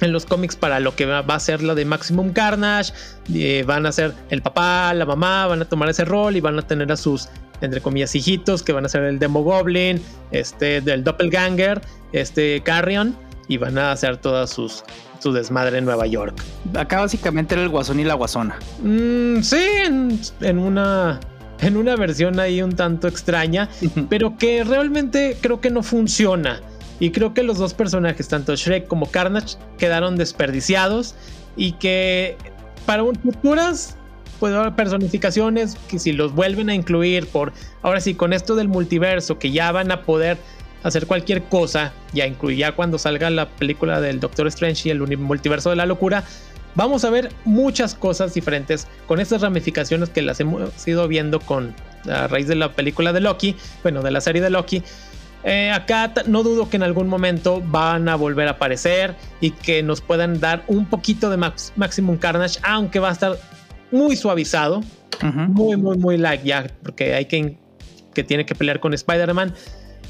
en 0.00 0.12
los 0.12 0.26
cómics 0.26 0.56
para 0.56 0.80
lo 0.80 0.96
que 0.96 1.06
va 1.06 1.20
a 1.20 1.38
ser 1.38 1.62
la 1.62 1.76
de 1.76 1.84
Maximum 1.84 2.32
Carnage. 2.32 2.94
Eh, 3.32 3.62
van 3.64 3.86
a 3.86 3.92
ser 3.92 4.12
el 4.30 4.42
papá, 4.42 4.92
la 4.92 5.06
mamá, 5.06 5.46
van 5.46 5.62
a 5.62 5.66
tomar 5.66 5.88
ese 5.88 6.04
rol 6.04 6.34
y 6.34 6.40
van 6.40 6.58
a 6.58 6.62
tener 6.62 6.90
a 6.90 6.96
sus, 6.96 7.28
entre 7.60 7.80
comillas, 7.80 8.12
hijitos, 8.16 8.64
que 8.64 8.72
van 8.72 8.86
a 8.86 8.88
ser 8.88 9.04
el 9.04 9.20
Demo 9.20 9.44
Goblin, 9.44 10.02
este, 10.32 10.80
del 10.80 11.04
Doppelganger, 11.04 11.80
este, 12.12 12.60
Carrion, 12.64 13.16
y 13.48 13.56
van 13.56 13.78
a 13.78 13.92
hacer 13.92 14.16
todas 14.16 14.50
sus 14.50 14.84
su 15.18 15.32
desmadre 15.32 15.78
en 15.78 15.84
Nueva 15.84 16.06
York. 16.06 16.42
Acá 16.74 17.00
básicamente 17.00 17.54
era 17.54 17.62
el 17.62 17.68
guasón 17.68 18.00
y 18.00 18.04
la 18.04 18.14
guasona. 18.14 18.58
Mm, 18.82 19.40
sí, 19.42 19.64
en, 19.84 20.58
una 20.58 21.20
en 21.60 21.76
una 21.76 21.96
versión 21.96 22.38
ahí 22.38 22.62
un 22.62 22.72
tanto 22.76 23.08
extraña, 23.08 23.68
pero 24.08 24.36
que 24.36 24.64
realmente 24.64 25.36
creo 25.40 25.60
que 25.60 25.70
no 25.70 25.82
funciona. 25.82 26.60
Y 26.98 27.10
creo 27.10 27.34
que 27.34 27.42
los 27.42 27.58
dos 27.58 27.74
personajes, 27.74 28.28
tanto 28.28 28.54
Shrek 28.54 28.86
como 28.86 29.10
Carnage, 29.10 29.56
quedaron 29.78 30.16
desperdiciados 30.16 31.14
y 31.56 31.72
que 31.72 32.36
para 32.86 33.04
futuras 33.04 33.96
puede 34.38 34.56
haber 34.56 34.74
personificaciones 34.74 35.76
que 35.88 35.98
si 35.98 36.12
los 36.12 36.34
vuelven 36.34 36.70
a 36.70 36.74
incluir 36.74 37.26
por 37.26 37.52
ahora 37.82 38.00
sí 38.00 38.14
con 38.14 38.32
esto 38.32 38.54
del 38.54 38.68
multiverso 38.68 39.38
que 39.38 39.50
ya 39.50 39.72
van 39.72 39.90
a 39.90 40.02
poder 40.02 40.36
hacer 40.86 41.06
cualquier 41.06 41.42
cosa 41.44 41.92
ya 42.12 42.26
incluya 42.26 42.72
cuando 42.72 42.98
salga 42.98 43.30
la 43.30 43.48
película 43.48 44.00
del 44.00 44.20
Doctor 44.20 44.46
Strange 44.48 44.88
y 44.88 44.92
el 44.92 45.18
multiverso 45.18 45.70
de 45.70 45.76
la 45.76 45.86
locura 45.86 46.24
vamos 46.74 47.04
a 47.04 47.10
ver 47.10 47.30
muchas 47.44 47.94
cosas 47.94 48.34
diferentes 48.34 48.86
con 49.06 49.20
estas 49.20 49.42
ramificaciones 49.42 50.10
que 50.10 50.22
las 50.22 50.40
hemos 50.40 50.86
ido 50.86 51.08
viendo 51.08 51.40
con 51.40 51.74
a 52.10 52.28
raíz 52.28 52.46
de 52.46 52.54
la 52.54 52.72
película 52.72 53.12
de 53.12 53.20
Loki 53.20 53.56
bueno 53.82 54.02
de 54.02 54.10
la 54.10 54.20
serie 54.20 54.42
de 54.42 54.50
Loki 54.50 54.82
eh, 55.48 55.70
acá 55.70 56.12
no 56.26 56.42
dudo 56.42 56.68
que 56.68 56.76
en 56.76 56.82
algún 56.82 57.08
momento 57.08 57.62
van 57.64 58.08
a 58.08 58.16
volver 58.16 58.48
a 58.48 58.52
aparecer 58.52 59.14
y 59.40 59.52
que 59.52 59.80
nos 59.80 60.00
puedan 60.00 60.40
dar 60.40 60.64
un 60.66 60.86
poquito 60.86 61.30
de 61.30 61.36
Maximum 61.36 62.16
Carnage, 62.16 62.58
aunque 62.64 62.98
va 62.98 63.10
a 63.10 63.12
estar 63.12 63.38
muy 63.92 64.16
suavizado, 64.16 64.80
muy, 65.22 65.76
muy, 65.76 65.98
muy 65.98 66.18
like 66.18 66.44
ya, 66.44 66.66
porque 66.82 67.14
hay 67.14 67.26
que, 67.26 67.56
que 68.12 68.24
tiene 68.24 68.44
que 68.44 68.56
pelear 68.56 68.80
con 68.80 68.92
Spider-Man. 68.92 69.54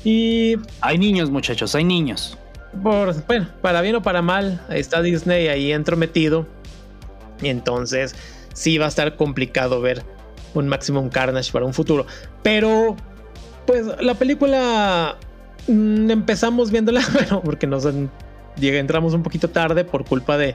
Y 0.07 0.55
hay 0.83 0.99
niños, 0.99 1.31
muchachos, 1.31 1.75
hay 1.75 1.83
niños. 1.83 2.39
Por, 2.81 3.27
bueno, 3.27 3.49
para 3.61 3.81
bien 3.81 3.97
o 3.97 4.03
para 4.03 4.23
mal, 4.23 4.65
está 4.71 5.03
Disney 5.03 5.49
ahí 5.49 5.73
entrometido. 5.73 6.47
Y 7.43 7.49
entonces 7.49 8.15
sí 8.55 8.79
va 8.79 8.85
a 8.85 8.89
estar 8.89 9.17
complicado 9.17 9.81
ver 9.81 10.05
un 10.55 10.69
Maximum 10.69 11.09
Carnage 11.09 11.51
para 11.51 11.65
un 11.65 11.75
futuro. 11.75 12.07
Pero 12.45 12.95
pues 13.67 13.85
la 14.01 14.15
película 14.15 15.17
mm, 15.67 16.09
empezamos 16.09 16.71
viéndola, 16.71 17.03
bueno, 17.13 17.43
porque 17.43 17.67
nos 17.67 17.85
entramos 18.61 19.13
un 19.13 19.25
poquito 19.25 19.51
tarde 19.51 19.85
por 19.85 20.05
culpa 20.05 20.39
de, 20.39 20.55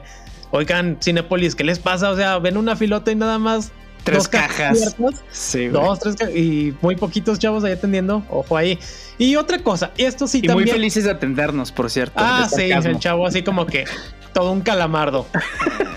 oigan, 0.50 0.96
Cinepolis, 0.98 1.54
¿qué 1.54 1.64
les 1.64 1.78
pasa? 1.78 2.08
O 2.08 2.16
sea, 2.16 2.38
ven 2.38 2.56
una 2.56 2.74
filota 2.74 3.12
y 3.12 3.16
nada 3.16 3.38
más 3.38 3.70
tres 4.04 4.28
cajas. 4.28 4.96
Sí, 5.30 5.68
dos, 5.68 5.98
tres 5.98 6.16
cajas. 6.16 6.34
Y 6.34 6.74
muy 6.80 6.96
poquitos 6.96 7.38
chavos 7.38 7.64
ahí 7.64 7.72
atendiendo. 7.72 8.24
Ojo 8.30 8.56
ahí. 8.56 8.78
Y 9.18 9.36
otra 9.36 9.58
cosa, 9.58 9.92
esto 9.96 10.26
sí 10.26 10.38
y 10.38 10.46
también. 10.46 10.68
Muy 10.68 10.72
felices 10.72 11.04
de 11.04 11.10
atendernos, 11.10 11.72
por 11.72 11.90
cierto. 11.90 12.14
Ah, 12.16 12.48
sí, 12.50 12.70
el 12.70 12.98
chavo 12.98 13.26
así 13.26 13.42
como 13.42 13.66
que 13.66 13.84
todo 14.32 14.52
un 14.52 14.60
calamardo. 14.60 15.26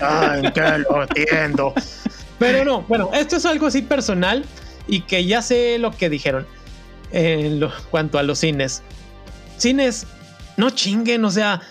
Ay, 0.00 0.52
que 0.52 0.60
lo 0.78 1.02
entiendo. 1.02 1.74
Pero 2.38 2.64
no, 2.64 2.82
bueno, 2.82 3.10
esto 3.14 3.36
es 3.36 3.46
algo 3.46 3.66
así 3.66 3.82
personal 3.82 4.44
y 4.86 5.00
que 5.00 5.24
ya 5.24 5.42
sé 5.42 5.78
lo 5.78 5.90
que 5.90 6.10
dijeron 6.10 6.46
en 7.12 7.60
lo, 7.60 7.72
cuanto 7.90 8.18
a 8.18 8.22
los 8.22 8.38
cines. 8.38 8.82
Cines, 9.56 10.06
no 10.56 10.70
chinguen, 10.70 11.24
o 11.24 11.30
sea, 11.30 11.62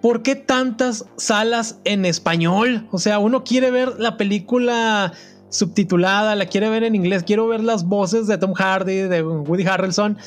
¿por 0.00 0.22
qué 0.22 0.34
tantas 0.34 1.04
salas 1.16 1.76
en 1.84 2.04
español? 2.06 2.86
O 2.90 2.98
sea, 2.98 3.18
uno 3.18 3.44
quiere 3.44 3.70
ver 3.70 3.94
la 3.98 4.16
película 4.16 5.12
subtitulada, 5.54 6.34
la 6.34 6.46
quiere 6.46 6.68
ver 6.68 6.82
en 6.82 6.96
inglés, 6.96 7.22
quiero 7.22 7.46
ver 7.46 7.62
las 7.62 7.84
voces 7.84 8.26
de 8.26 8.38
Tom 8.38 8.54
Hardy, 8.54 9.02
de 9.02 9.22
Woody 9.22 9.64
Harrelson. 9.64 10.18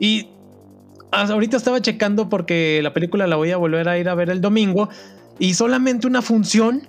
Y 0.00 0.28
ahorita 1.12 1.56
estaba 1.56 1.80
checando 1.80 2.28
porque 2.28 2.80
la 2.82 2.92
película 2.92 3.26
la 3.28 3.36
voy 3.36 3.52
a 3.52 3.56
volver 3.56 3.88
a 3.88 3.98
ir 3.98 4.08
a 4.08 4.14
ver 4.14 4.30
el 4.30 4.40
domingo. 4.40 4.88
Y 5.38 5.54
solamente 5.54 6.08
una 6.08 6.22
función, 6.22 6.88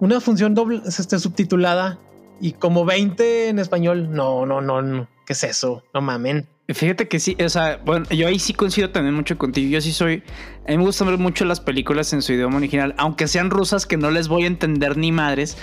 una 0.00 0.20
función 0.20 0.54
doble, 0.54 0.80
este, 0.86 1.18
subtitulada 1.18 1.98
y 2.40 2.52
como 2.52 2.86
20 2.86 3.48
en 3.48 3.58
español. 3.58 4.10
No, 4.10 4.46
no, 4.46 4.62
no, 4.62 4.80
no. 4.80 5.06
¿Qué 5.26 5.34
es 5.34 5.44
eso? 5.44 5.82
No 5.92 6.00
mamen. 6.00 6.48
Fíjate 6.68 7.06
que 7.06 7.20
sí, 7.20 7.36
o 7.44 7.48
sea, 7.48 7.80
bueno, 7.84 8.06
yo 8.10 8.26
ahí 8.26 8.38
sí 8.38 8.52
coincido 8.52 8.90
también 8.90 9.14
mucho 9.14 9.36
contigo. 9.36 9.70
Yo 9.70 9.80
sí 9.80 9.92
soy, 9.92 10.22
a 10.66 10.70
mí 10.70 10.78
me 10.78 10.84
gusta 10.84 11.04
ver 11.04 11.18
mucho 11.18 11.44
las 11.44 11.60
películas 11.60 12.12
en 12.12 12.22
su 12.22 12.32
idioma 12.32 12.56
original, 12.56 12.94
aunque 12.98 13.28
sean 13.28 13.50
rusas 13.50 13.86
que 13.86 13.96
no 13.96 14.10
les 14.10 14.26
voy 14.26 14.44
a 14.44 14.46
entender 14.48 14.96
ni 14.96 15.12
madres, 15.12 15.56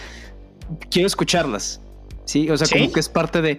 quiero 0.90 1.08
escucharlas. 1.08 1.82
Sí, 2.26 2.50
o 2.50 2.58
sea, 2.58 2.68
como 2.68 2.92
que 2.92 3.00
es 3.00 3.10
parte 3.10 3.42
de... 3.42 3.58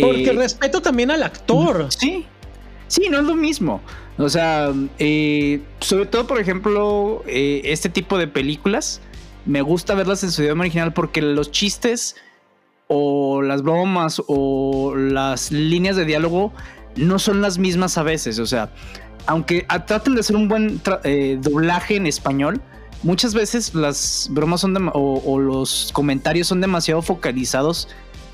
Porque 0.00 0.30
eh, 0.30 0.32
respeto 0.32 0.80
también 0.80 1.10
al 1.10 1.22
actor. 1.22 1.88
Sí, 1.90 2.24
sí, 2.86 3.08
no 3.10 3.18
es 3.18 3.24
lo 3.24 3.34
mismo. 3.34 3.80
O 4.18 4.28
sea, 4.28 4.72
eh, 4.98 5.60
sobre 5.80 6.06
todo, 6.06 6.26
por 6.26 6.40
ejemplo, 6.40 7.22
eh, 7.26 7.62
este 7.64 7.88
tipo 7.88 8.18
de 8.18 8.26
películas, 8.26 9.00
me 9.46 9.62
gusta 9.62 9.94
verlas 9.94 10.22
en 10.24 10.32
su 10.32 10.42
idioma 10.42 10.62
original 10.62 10.92
porque 10.92 11.22
los 11.22 11.50
chistes 11.50 12.16
o 12.88 13.42
las 13.42 13.62
bromas 13.62 14.22
o 14.26 14.94
las 14.96 15.52
líneas 15.52 15.96
de 15.96 16.04
diálogo 16.04 16.52
no 16.96 17.18
son 17.18 17.40
las 17.42 17.58
mismas 17.58 17.96
a 17.96 18.02
veces. 18.02 18.38
O 18.38 18.46
sea, 18.46 18.70
aunque 19.26 19.66
traten 19.86 20.14
de 20.14 20.20
hacer 20.20 20.36
un 20.36 20.48
buen 20.48 20.80
eh, 21.04 21.38
doblaje 21.40 21.96
en 21.96 22.06
español, 22.06 22.60
muchas 23.02 23.34
veces 23.34 23.74
las 23.74 24.28
bromas 24.30 24.60
son 24.60 24.90
o, 24.92 25.38
los 25.38 25.90
comentarios 25.92 26.46
son 26.46 26.60
demasiado 26.60 27.02
focalizados 27.02 27.88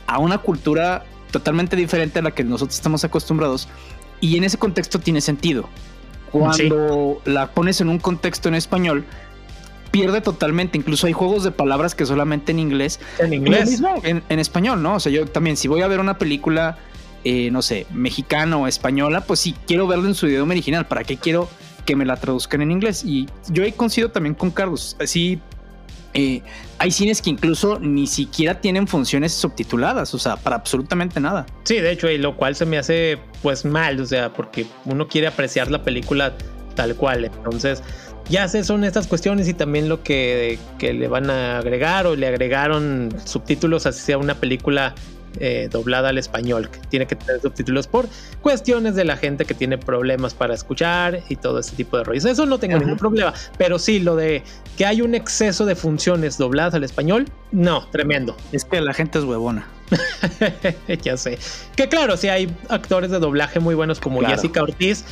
a 0.06 0.18
una 0.18 0.38
cultura 0.38 1.04
totalmente 1.30 1.76
diferente 1.76 2.18
a 2.18 2.22
la 2.22 2.30
que 2.30 2.44
nosotros 2.44 2.76
estamos 2.76 3.04
acostumbrados. 3.04 3.68
Y 4.20 4.36
en 4.36 4.44
ese 4.44 4.58
contexto 4.58 4.98
tiene 4.98 5.20
sentido. 5.20 5.68
Cuando 6.30 7.20
la 7.24 7.52
pones 7.52 7.80
en 7.80 7.88
un 7.88 7.98
contexto 7.98 8.48
en 8.48 8.54
español, 8.54 9.04
pierde 9.90 10.20
totalmente. 10.20 10.78
Incluso 10.78 11.06
hay 11.06 11.12
juegos 11.12 11.44
de 11.44 11.50
palabras 11.50 11.94
que 11.94 12.06
solamente 12.06 12.52
en 12.52 12.58
inglés. 12.58 13.00
En 13.18 13.32
inglés. 13.32 13.80
en, 14.02 14.38
español, 14.38 14.82
¿no? 14.82 14.94
O 14.96 15.00
sea, 15.00 15.12
yo 15.12 15.26
también, 15.26 15.56
si 15.56 15.68
voy 15.68 15.82
a 15.82 15.88
ver 15.88 16.00
una 16.00 16.18
película 16.18 16.78
eh, 17.26 17.50
no 17.50 17.62
sé, 17.62 17.86
mexicana 17.90 18.58
o 18.58 18.66
española, 18.66 19.22
pues 19.22 19.40
sí, 19.40 19.54
quiero 19.66 19.86
verlo 19.86 20.06
en 20.06 20.14
su 20.14 20.26
idioma 20.26 20.52
original. 20.52 20.86
¿Para 20.86 21.04
qué 21.04 21.16
quiero 21.16 21.48
que 21.84 21.96
me 21.96 22.04
la 22.04 22.16
traduzcan 22.16 22.62
en 22.62 22.70
inglés? 22.70 23.04
Y 23.04 23.28
yo 23.48 23.62
he 23.62 23.72
coincido 23.72 24.10
también 24.10 24.34
con 24.34 24.50
Carlos. 24.50 24.96
Así, 25.00 25.40
eh, 26.14 26.42
hay 26.78 26.90
cines 26.92 27.20
que 27.20 27.30
incluso 27.30 27.78
ni 27.80 28.06
siquiera 28.06 28.60
tienen 28.60 28.86
funciones 28.86 29.32
subtituladas, 29.32 30.14
o 30.14 30.18
sea, 30.18 30.36
para 30.36 30.56
absolutamente 30.56 31.18
nada. 31.18 31.44
Sí, 31.64 31.76
de 31.80 31.90
hecho, 31.90 32.08
y 32.08 32.18
lo 32.18 32.36
cual 32.36 32.54
se 32.54 32.66
me 32.66 32.78
hace 32.78 33.18
pues 33.42 33.64
mal, 33.64 34.00
o 34.00 34.06
sea, 34.06 34.32
porque 34.32 34.66
uno 34.84 35.08
quiere 35.08 35.26
apreciar 35.26 35.70
la 35.70 35.82
película 35.82 36.32
tal 36.76 36.94
cual. 36.94 37.24
Entonces, 37.24 37.82
ya 38.28 38.46
sé, 38.48 38.62
son 38.62 38.84
estas 38.84 39.08
cuestiones 39.08 39.48
y 39.48 39.54
también 39.54 39.88
lo 39.88 40.02
que, 40.02 40.58
que 40.78 40.92
le 40.92 41.08
van 41.08 41.30
a 41.30 41.58
agregar 41.58 42.06
o 42.06 42.14
le 42.14 42.28
agregaron 42.28 43.14
subtítulos, 43.24 43.86
así 43.86 44.00
sea 44.00 44.18
una 44.18 44.36
película 44.36 44.94
eh, 45.40 45.68
doblada 45.70 46.10
al 46.10 46.18
español, 46.18 46.70
que 46.70 46.78
tiene 46.88 47.06
que 47.06 47.16
tener 47.16 47.40
subtítulos 47.40 47.86
por 47.86 48.08
cuestiones 48.40 48.94
de 48.94 49.04
la 49.04 49.16
gente 49.16 49.44
que 49.44 49.54
tiene 49.54 49.78
problemas 49.78 50.34
para 50.34 50.54
escuchar 50.54 51.22
y 51.28 51.36
todo 51.36 51.58
ese 51.58 51.74
tipo 51.76 51.96
de 51.96 52.04
rollos. 52.04 52.24
Eso 52.24 52.46
no 52.46 52.58
tengo 52.58 52.78
ningún 52.78 52.96
problema, 52.96 53.34
pero 53.58 53.78
sí 53.78 54.00
lo 54.00 54.16
de 54.16 54.42
que 54.76 54.86
hay 54.86 55.02
un 55.02 55.14
exceso 55.14 55.66
de 55.66 55.74
funciones 55.74 56.38
dobladas 56.38 56.74
al 56.74 56.84
español, 56.84 57.26
no, 57.52 57.86
tremendo. 57.88 58.36
Es 58.52 58.64
que 58.64 58.80
la 58.80 58.92
gente 58.92 59.18
es 59.18 59.24
huevona. 59.24 59.66
ya 61.02 61.16
sé. 61.16 61.38
Que 61.76 61.88
claro, 61.88 62.16
si 62.16 62.28
hay 62.28 62.54
actores 62.68 63.10
de 63.10 63.18
doblaje 63.18 63.60
muy 63.60 63.74
buenos 63.74 64.00
como 64.00 64.20
Jessica 64.22 64.62
Ortiz, 64.62 65.04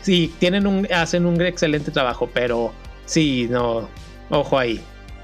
sí, 0.00 0.34
tienen 0.38 0.66
un, 0.66 0.88
hacen 0.92 1.26
un 1.26 1.40
excelente 1.42 1.90
trabajo, 1.90 2.28
pero 2.32 2.72
sí, 3.06 3.48
no, 3.50 3.88
ojo 4.30 4.58
ahí, 4.58 4.80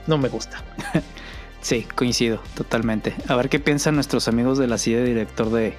no 0.07 0.19
me 0.19 0.29
gusta. 0.29 0.63
Sí, 1.61 1.87
coincido 1.95 2.41
totalmente. 2.55 3.15
A 3.29 3.37
ver 3.37 3.49
qué 3.49 3.61
piensan 3.61 3.95
nuestros 3.95 4.29
amigos 4.29 4.59
de 4.59 4.67
la 4.67 4.79
silla 4.79 5.03
director 5.03 5.51
de 5.51 5.75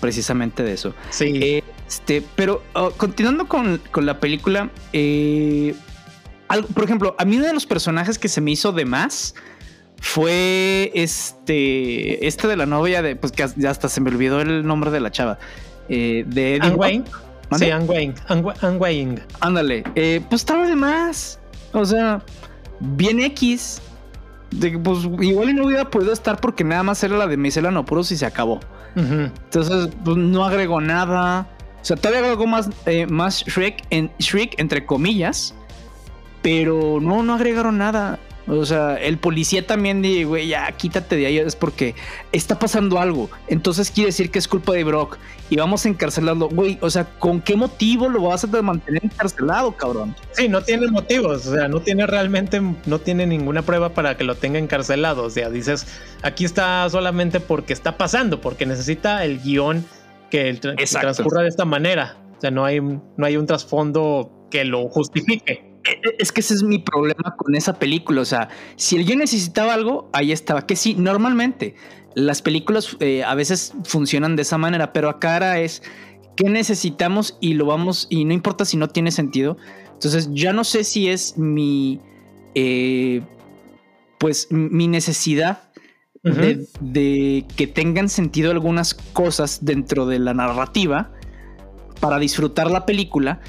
precisamente 0.00 0.62
de 0.62 0.72
eso. 0.72 0.94
Sí. 1.10 1.62
Este, 1.88 2.22
pero 2.36 2.62
oh, 2.74 2.90
continuando 2.92 3.46
con, 3.48 3.80
la 3.96 4.20
película, 4.20 4.70
eh, 4.92 5.74
por 6.72 6.84
ejemplo, 6.84 7.14
a 7.18 7.24
mí 7.24 7.36
uno 7.36 7.46
de 7.46 7.52
los 7.52 7.66
personajes 7.66 8.18
que 8.18 8.28
se 8.28 8.40
me 8.40 8.52
hizo 8.52 8.72
de 8.72 8.84
más 8.84 9.34
fue 10.00 10.92
este, 10.94 12.26
este 12.26 12.48
de 12.48 12.56
la 12.56 12.66
novia 12.66 13.02
de, 13.02 13.16
pues 13.16 13.32
que 13.32 13.46
ya 13.56 13.70
hasta 13.70 13.88
se 13.88 14.00
me 14.00 14.10
olvidó 14.10 14.40
el 14.40 14.66
nombre 14.66 14.90
de 14.90 15.00
la 15.00 15.10
chava. 15.10 15.38
Eh, 15.88 16.24
de 16.26 16.58
Anne 16.60 16.74
Wayne. 16.74 17.04
Sí, 17.58 17.70
Anne 17.70 17.84
Wayne. 17.84 18.14
Anne 18.28 18.76
Wayne. 18.78 19.22
Ándale, 19.40 19.84
eh, 19.94 20.20
pues 20.28 20.42
estaba 20.42 20.66
de 20.66 20.76
más. 20.76 21.38
O 21.72 21.84
sea, 21.84 22.22
bien 22.80 23.20
X 23.20 23.80
pues 24.82 25.04
igual 25.20 25.54
no 25.54 25.66
hubiera 25.66 25.90
podido 25.90 26.12
estar 26.12 26.40
porque 26.40 26.64
nada 26.64 26.82
más 26.82 27.02
era 27.02 27.16
la 27.16 27.26
de 27.26 27.36
Misela 27.36 27.70
no 27.70 27.84
puros 27.84 28.10
y 28.12 28.16
se 28.16 28.26
acabó. 28.26 28.60
Entonces, 28.96 29.90
pues 30.04 30.16
no 30.16 30.44
agregó 30.44 30.80
nada. 30.80 31.48
O 31.80 31.84
sea, 31.84 31.96
todavía 31.96 32.20
agregó 32.20 32.46
más, 32.46 32.70
eh, 32.86 33.06
más 33.06 33.44
Shrek, 33.44 33.84
en, 33.90 34.10
Shrek, 34.18 34.58
entre 34.58 34.86
comillas. 34.86 35.54
pero 36.42 36.98
no, 37.00 37.22
no 37.22 37.34
agregaron 37.34 37.78
nada. 37.78 38.18
O 38.46 38.66
sea, 38.66 38.96
el 38.96 39.16
policía 39.16 39.66
también 39.66 40.02
dice, 40.02 40.24
güey, 40.24 40.48
ya 40.48 40.70
quítate 40.72 41.16
de 41.16 41.26
ahí, 41.26 41.38
es 41.38 41.56
porque 41.56 41.94
está 42.30 42.58
pasando 42.58 42.98
algo. 42.98 43.30
Entonces 43.48 43.90
quiere 43.90 44.08
decir 44.08 44.30
que 44.30 44.38
es 44.38 44.48
culpa 44.48 44.72
de 44.72 44.84
Brock 44.84 45.16
y 45.48 45.56
vamos 45.56 45.86
a 45.86 45.88
encarcelarlo. 45.88 46.48
Güey, 46.48 46.78
o 46.82 46.90
sea, 46.90 47.04
¿con 47.18 47.40
qué 47.40 47.56
motivo 47.56 48.08
lo 48.08 48.22
vas 48.22 48.44
a 48.44 48.62
mantener 48.62 49.02
encarcelado, 49.04 49.72
cabrón? 49.72 50.14
Sí, 50.32 50.48
no 50.48 50.62
tiene 50.62 50.88
motivos, 50.88 51.46
o 51.46 51.54
sea, 51.54 51.68
no 51.68 51.80
tiene 51.80 52.06
realmente, 52.06 52.60
no 52.60 52.98
tiene 52.98 53.26
ninguna 53.26 53.62
prueba 53.62 53.90
para 53.90 54.16
que 54.16 54.24
lo 54.24 54.34
tenga 54.34 54.58
encarcelado. 54.58 55.22
O 55.24 55.30
sea, 55.30 55.48
dices, 55.48 55.86
aquí 56.22 56.44
está 56.44 56.88
solamente 56.90 57.40
porque 57.40 57.72
está 57.72 57.96
pasando, 57.96 58.42
porque 58.42 58.66
necesita 58.66 59.24
el 59.24 59.40
guion 59.40 59.86
que, 60.30 60.50
el 60.50 60.60
transcurra 60.60 61.42
de 61.42 61.48
esta 61.48 61.64
manera. 61.64 62.18
O 62.36 62.40
sea, 62.42 62.50
no 62.50 62.66
hay, 62.66 62.80
no 62.80 63.26
hay 63.26 63.38
un 63.38 63.46
trasfondo 63.46 64.48
que 64.50 64.64
lo 64.64 64.88
justifique. 64.88 65.73
E, 65.84 65.90
e, 65.90 66.16
es 66.18 66.32
que 66.32 66.40
ese 66.40 66.54
es 66.54 66.62
mi 66.62 66.78
problema 66.78 67.34
con 67.36 67.54
esa 67.54 67.78
película. 67.78 68.22
O 68.22 68.24
sea, 68.24 68.48
si 68.76 69.02
yo 69.04 69.16
necesitaba 69.16 69.74
algo, 69.74 70.08
ahí 70.12 70.32
estaba. 70.32 70.66
Que 70.66 70.76
sí, 70.76 70.94
normalmente 70.94 71.74
las 72.14 72.42
películas 72.42 72.96
eh, 73.00 73.24
a 73.24 73.34
veces 73.34 73.74
funcionan 73.84 74.36
de 74.36 74.42
esa 74.42 74.58
manera, 74.58 74.92
pero 74.92 75.08
acá 75.08 75.34
ahora 75.34 75.60
es 75.60 75.82
que 76.36 76.48
necesitamos 76.48 77.36
y 77.40 77.54
lo 77.54 77.66
vamos, 77.66 78.06
y 78.10 78.24
no 78.24 78.32
importa 78.32 78.64
si 78.64 78.76
no 78.76 78.88
tiene 78.88 79.10
sentido. 79.10 79.56
Entonces, 79.92 80.28
ya 80.32 80.52
no 80.52 80.64
sé 80.64 80.84
si 80.84 81.08
es 81.08 81.38
mi, 81.38 82.00
eh, 82.54 83.22
pues, 84.18 84.48
mi 84.50 84.88
necesidad 84.88 85.70
de, 86.22 86.66
de, 86.80 87.44
que 87.54 87.66
tengan 87.66 88.08
sentido 88.08 88.50
algunas 88.50 88.94
cosas 88.94 89.64
dentro 89.64 90.06
de 90.06 90.18
la 90.18 90.32
narrativa 90.32 91.12
para 92.00 92.18
disfrutar 92.18 92.70
la 92.70 92.86
película, 92.86 93.40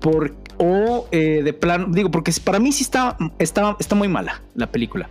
porque 0.00 0.45
o 0.58 1.08
eh, 1.12 1.42
de 1.44 1.52
plano, 1.52 1.86
digo, 1.90 2.10
porque 2.10 2.32
para 2.44 2.58
mí 2.58 2.72
sí 2.72 2.82
está, 2.82 3.16
está, 3.38 3.76
está 3.78 3.94
muy 3.94 4.08
mala 4.08 4.42
la 4.54 4.70
película. 4.70 5.08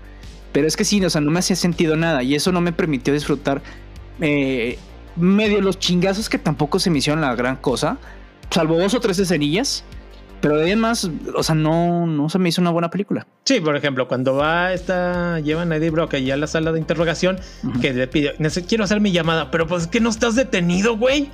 Pero 0.52 0.68
es 0.68 0.78
que 0.78 0.86
sí, 0.86 1.04
o 1.04 1.10
sea, 1.10 1.22
no 1.22 1.32
me 1.32 1.40
hacía 1.40 1.56
sentido 1.56 1.96
nada 1.96 2.24
y 2.24 2.36
eso 2.36 2.52
no 2.52 2.62
me 2.62 2.72
permitió 2.72 3.14
disfrutar 3.14 3.62
eh, 4.22 4.78
medio 5.16 5.62
los 5.62 5.80
chingazos 5.80 6.30
que 6.30 6.38
tampoco 6.38 6.80
se 6.80 6.90
me 6.90 7.00
hicieron 7.00 7.22
la 7.22 7.36
gran 7.36 7.58
cosa, 7.58 7.98
salvo 8.50 8.78
dos 8.78 8.94
o 8.94 9.00
tres 9.00 9.20
escenillas. 9.20 9.84
Pero 10.46 10.58
además, 10.58 11.10
o 11.36 11.42
sea, 11.42 11.56
no, 11.56 12.06
no 12.06 12.30
se 12.30 12.38
me 12.38 12.50
hizo 12.50 12.62
una 12.62 12.70
buena 12.70 12.92
película. 12.92 13.26
Sí, 13.46 13.60
por 13.62 13.76
ejemplo, 13.76 14.08
cuando 14.08 14.36
va 14.36 14.74
esta, 14.74 15.40
llevan 15.40 15.72
a 15.72 15.78
Eddie 15.78 15.90
Brock 15.90 16.14
allá 16.14 16.36
a 16.36 16.38
la 16.38 16.46
sala 16.46 16.72
de 16.72 16.78
interrogación, 16.78 17.40
que 17.82 17.92
le 17.94 18.08
pide, 18.08 18.36
quiero 18.68 18.84
hacer 18.84 19.02
mi 19.02 19.12
llamada, 19.12 19.50
pero 19.50 19.66
pues 19.66 19.88
que 19.88 20.00
no 20.00 20.12
estás 20.12 20.36
detenido, 20.36 20.98
güey. 20.98 21.32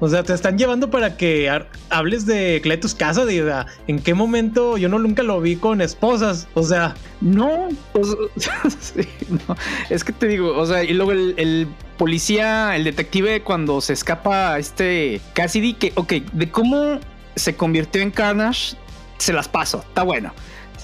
O 0.00 0.08
sea, 0.08 0.22
te 0.22 0.32
están 0.32 0.56
llevando 0.56 0.90
para 0.90 1.18
que 1.18 1.50
hables 1.90 2.24
de 2.24 2.60
Cletus 2.62 2.94
Casa, 2.94 3.26
de 3.26 3.66
en 3.86 3.98
qué 3.98 4.14
momento 4.14 4.78
yo 4.78 4.88
no 4.88 4.98
nunca 4.98 5.22
lo 5.22 5.42
vi 5.42 5.56
con 5.56 5.82
esposas, 5.82 6.48
o 6.54 6.62
sea. 6.62 6.94
No, 7.20 7.68
pues, 7.92 8.08
no, 9.28 9.56
es 9.90 10.04
que 10.04 10.12
te 10.14 10.26
digo, 10.26 10.56
o 10.56 10.64
sea, 10.64 10.84
y 10.84 10.94
luego 10.94 11.12
el, 11.12 11.34
el 11.36 11.68
policía, 11.98 12.76
el 12.76 12.84
detective, 12.84 13.42
cuando 13.42 13.82
se 13.82 13.92
escapa 13.92 14.58
este 14.58 15.20
Cassidy, 15.34 15.74
que, 15.74 15.92
ok, 15.96 16.12
de 16.32 16.50
cómo 16.50 16.98
se 17.38 17.56
convirtió 17.56 18.02
en 18.02 18.10
Carnage, 18.10 18.76
se 19.18 19.32
las 19.32 19.48
paso, 19.48 19.84
está 19.86 20.02
bueno. 20.02 20.32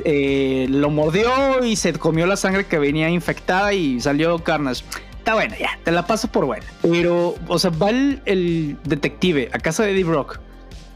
Eh, 0.04 0.66
lo 0.70 0.90
mordió 0.90 1.64
y 1.64 1.76
se 1.76 1.92
comió 1.92 2.26
la 2.26 2.37
sangre 2.37 2.66
que 2.66 2.78
venía 2.78 3.08
infectada 3.08 3.73
y 3.73 4.00
salió 4.00 4.38
Carnage. 4.42 4.84
Está 5.18 5.34
bueno, 5.34 5.54
ya, 5.58 5.78
te 5.82 5.90
la 5.90 6.06
paso 6.06 6.28
por 6.28 6.44
buena. 6.44 6.66
Pero, 6.82 7.34
o 7.46 7.58
sea, 7.58 7.70
va 7.70 7.90
el, 7.90 8.76
detective 8.84 9.49
a 9.52 9.58
casa 9.58 9.84
de 9.84 9.92
Eddie 9.92 10.04
Brock 10.04 10.38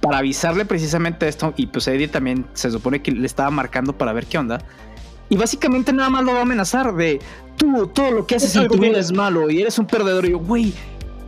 para 0.00 0.18
avisarle 0.18 0.64
precisamente 0.64 1.28
esto. 1.28 1.54
Y 1.56 1.68
pues 1.68 1.88
Eddie 1.88 2.08
también 2.08 2.46
se 2.54 2.70
supone 2.70 3.00
que 3.00 3.12
le 3.12 3.26
estaba 3.26 3.50
marcando 3.50 3.96
para 3.96 4.12
ver 4.12 4.26
qué 4.26 4.38
onda. 4.38 4.58
Y 5.30 5.36
básicamente 5.36 5.92
nada 5.92 6.10
más 6.10 6.24
lo 6.24 6.32
va 6.32 6.40
a 6.40 6.42
amenazar 6.42 6.94
de 6.94 7.20
tú, 7.56 7.86
todo 7.88 8.10
lo 8.10 8.26
que 8.26 8.36
haces 8.36 8.54
en 8.56 8.68
tu 8.68 8.78
vida 8.78 8.98
es 8.98 9.12
malo 9.12 9.50
y 9.50 9.60
eres 9.62 9.78
un 9.78 9.86
perdedor. 9.86 10.26
Y 10.26 10.30
yo, 10.30 10.38
güey, 10.38 10.74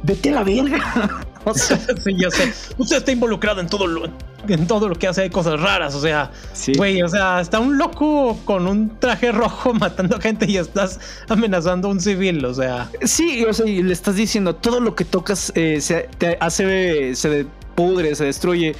vete 0.03 0.31
a 0.31 0.33
la 0.33 0.45
verga. 0.45 1.27
O 1.45 1.55
sea, 1.55 1.79
sí, 1.79 2.15
ya 2.17 2.31
sé. 2.31 2.53
Usted 2.77 2.99
está 2.99 3.13
involucrado 3.13 3.61
en 3.61 3.69
todo 3.69 3.87
lo, 3.87 4.05
en 4.47 4.67
todo 4.67 4.89
lo 4.89 4.95
que 4.95 5.09
hace 5.09 5.23
hay 5.23 5.31
cosas 5.31 5.61
raras. 5.61 5.95
O 5.95 6.01
sea, 6.01 6.31
güey, 6.77 7.03
o 7.03 7.09
sea, 7.09 7.41
está 7.41 7.61
un 7.61 7.79
loco 7.79 8.39
con 8.45 8.67
un 8.67 8.99
traje 8.99 9.33
rojo 9.33 9.73
matando 9.75 10.21
gente 10.21 10.47
y 10.49 10.57
estás 10.59 11.01
amenazando 11.29 11.89
a 11.89 11.93
un 11.93 12.01
civil. 12.01 12.45
O 12.45 12.55
sea, 12.55 12.91
sí, 13.03 13.45
o 13.45 13.53
sea, 13.53 13.67
y 13.67 13.83
le 13.83 13.93
estás 13.93 14.17
diciendo 14.17 14.55
todo 14.55 14.81
lo 14.81 14.95
que 14.95 15.05
tocas 15.05 15.53
eh, 15.55 15.81
se 15.81 16.09
te 16.19 16.37
hace, 16.41 17.15
se 17.15 17.47
pudre, 17.75 18.15
se 18.15 18.27
destruye. 18.27 18.75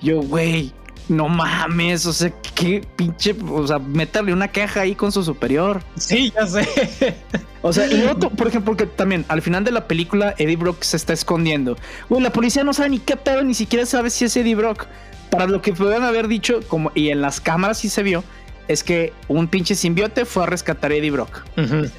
Yo, 0.00 0.20
güey, 0.20 0.72
no 1.08 1.28
mames, 1.28 2.06
o 2.06 2.12
sea, 2.12 2.32
qué 2.54 2.86
pinche, 2.96 3.34
o 3.50 3.66
sea, 3.66 3.78
meterle 3.78 4.32
una 4.32 4.48
queja 4.48 4.82
ahí 4.82 4.94
con 4.94 5.12
su 5.12 5.22
superior. 5.22 5.82
Sí, 5.96 6.32
ya 6.34 6.46
sé. 6.46 7.14
O 7.62 7.72
sea, 7.72 7.90
y 7.90 8.04
otro, 8.04 8.30
por 8.30 8.48
ejemplo, 8.48 8.76
porque 8.76 8.86
también 8.86 9.24
al 9.28 9.40
final 9.40 9.64
de 9.64 9.72
la 9.72 9.86
película 9.88 10.34
Eddie 10.38 10.56
Brock 10.56 10.82
se 10.82 10.96
está 10.96 11.12
escondiendo. 11.12 11.76
Güey, 12.08 12.22
la 12.22 12.30
policía 12.30 12.62
no 12.64 12.74
sabe 12.74 12.90
ni 12.90 12.98
qué 12.98 13.16
pedo, 13.16 13.42
ni 13.42 13.54
siquiera 13.54 13.86
sabe 13.86 14.10
si 14.10 14.26
es 14.26 14.36
Eddie 14.36 14.54
Brock. 14.54 14.86
Para 15.30 15.46
lo 15.46 15.62
que 15.62 15.72
puedan 15.72 16.04
haber 16.04 16.28
dicho, 16.28 16.60
como, 16.68 16.92
y 16.94 17.08
en 17.08 17.20
las 17.20 17.40
cámaras 17.40 17.78
sí 17.78 17.88
se 17.88 18.02
vio, 18.02 18.22
es 18.68 18.84
que 18.84 19.12
un 19.28 19.48
pinche 19.48 19.74
simbiote 19.74 20.24
fue 20.24 20.44
a 20.44 20.46
rescatar 20.46 20.92
a 20.92 20.94
Eddie 20.94 21.10
Brock 21.10 21.42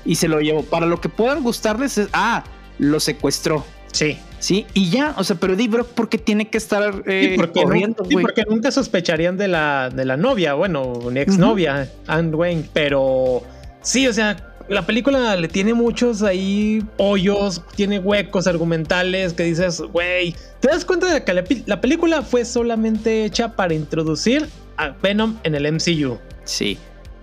y 0.05 0.15
se 0.15 0.27
lo 0.27 0.39
llevó. 0.39 0.63
Para 0.63 0.85
lo 0.85 1.01
que 1.01 1.09
puedan 1.09 1.43
gustarles 1.43 1.97
es, 1.97 2.09
ah, 2.13 2.43
lo 2.77 2.99
secuestró. 2.99 3.65
Sí. 3.91 4.17
Sí, 4.45 4.67
y 4.75 4.91
ya, 4.91 5.15
o 5.17 5.23
sea, 5.23 5.37
pero 5.37 5.53
Eddie 5.53 5.69
Brock, 5.69 5.87
¿por 5.87 6.07
qué 6.07 6.19
tiene 6.19 6.49
que 6.49 6.59
estar 6.59 7.01
eh, 7.07 7.33
porque 7.35 7.63
corriendo? 7.63 8.05
sí, 8.07 8.15
porque 8.21 8.43
nunca 8.47 8.69
sospecharían 8.69 9.37
de 9.37 9.47
la, 9.47 9.89
de 9.89 10.05
la 10.05 10.17
novia, 10.17 10.53
bueno, 10.53 10.83
una 10.83 11.19
exnovia, 11.21 11.89
Anne 12.05 12.35
Wayne, 12.35 12.69
pero 12.71 13.41
sí, 13.81 14.07
o 14.07 14.13
sea, 14.13 14.53
la 14.67 14.85
película 14.85 15.35
le 15.35 15.47
tiene 15.47 15.73
muchos 15.73 16.21
ahí 16.21 16.83
hoyos, 16.97 17.63
tiene 17.75 17.97
huecos 17.97 18.45
argumentales 18.45 19.33
que 19.33 19.45
dices, 19.45 19.81
güey, 19.81 20.35
te 20.59 20.67
das 20.67 20.85
cuenta 20.85 21.11
de 21.11 21.23
que 21.23 21.63
la, 21.65 21.81
película 21.81 22.21
fue 22.21 22.45
solamente 22.45 23.25
hecha 23.25 23.55
para 23.55 23.73
introducir 23.73 24.47
a 24.77 24.89
Venom 24.89 25.39
en 25.41 25.55
el 25.55 25.73
MCU. 25.73 26.19
Sí, 26.43 26.77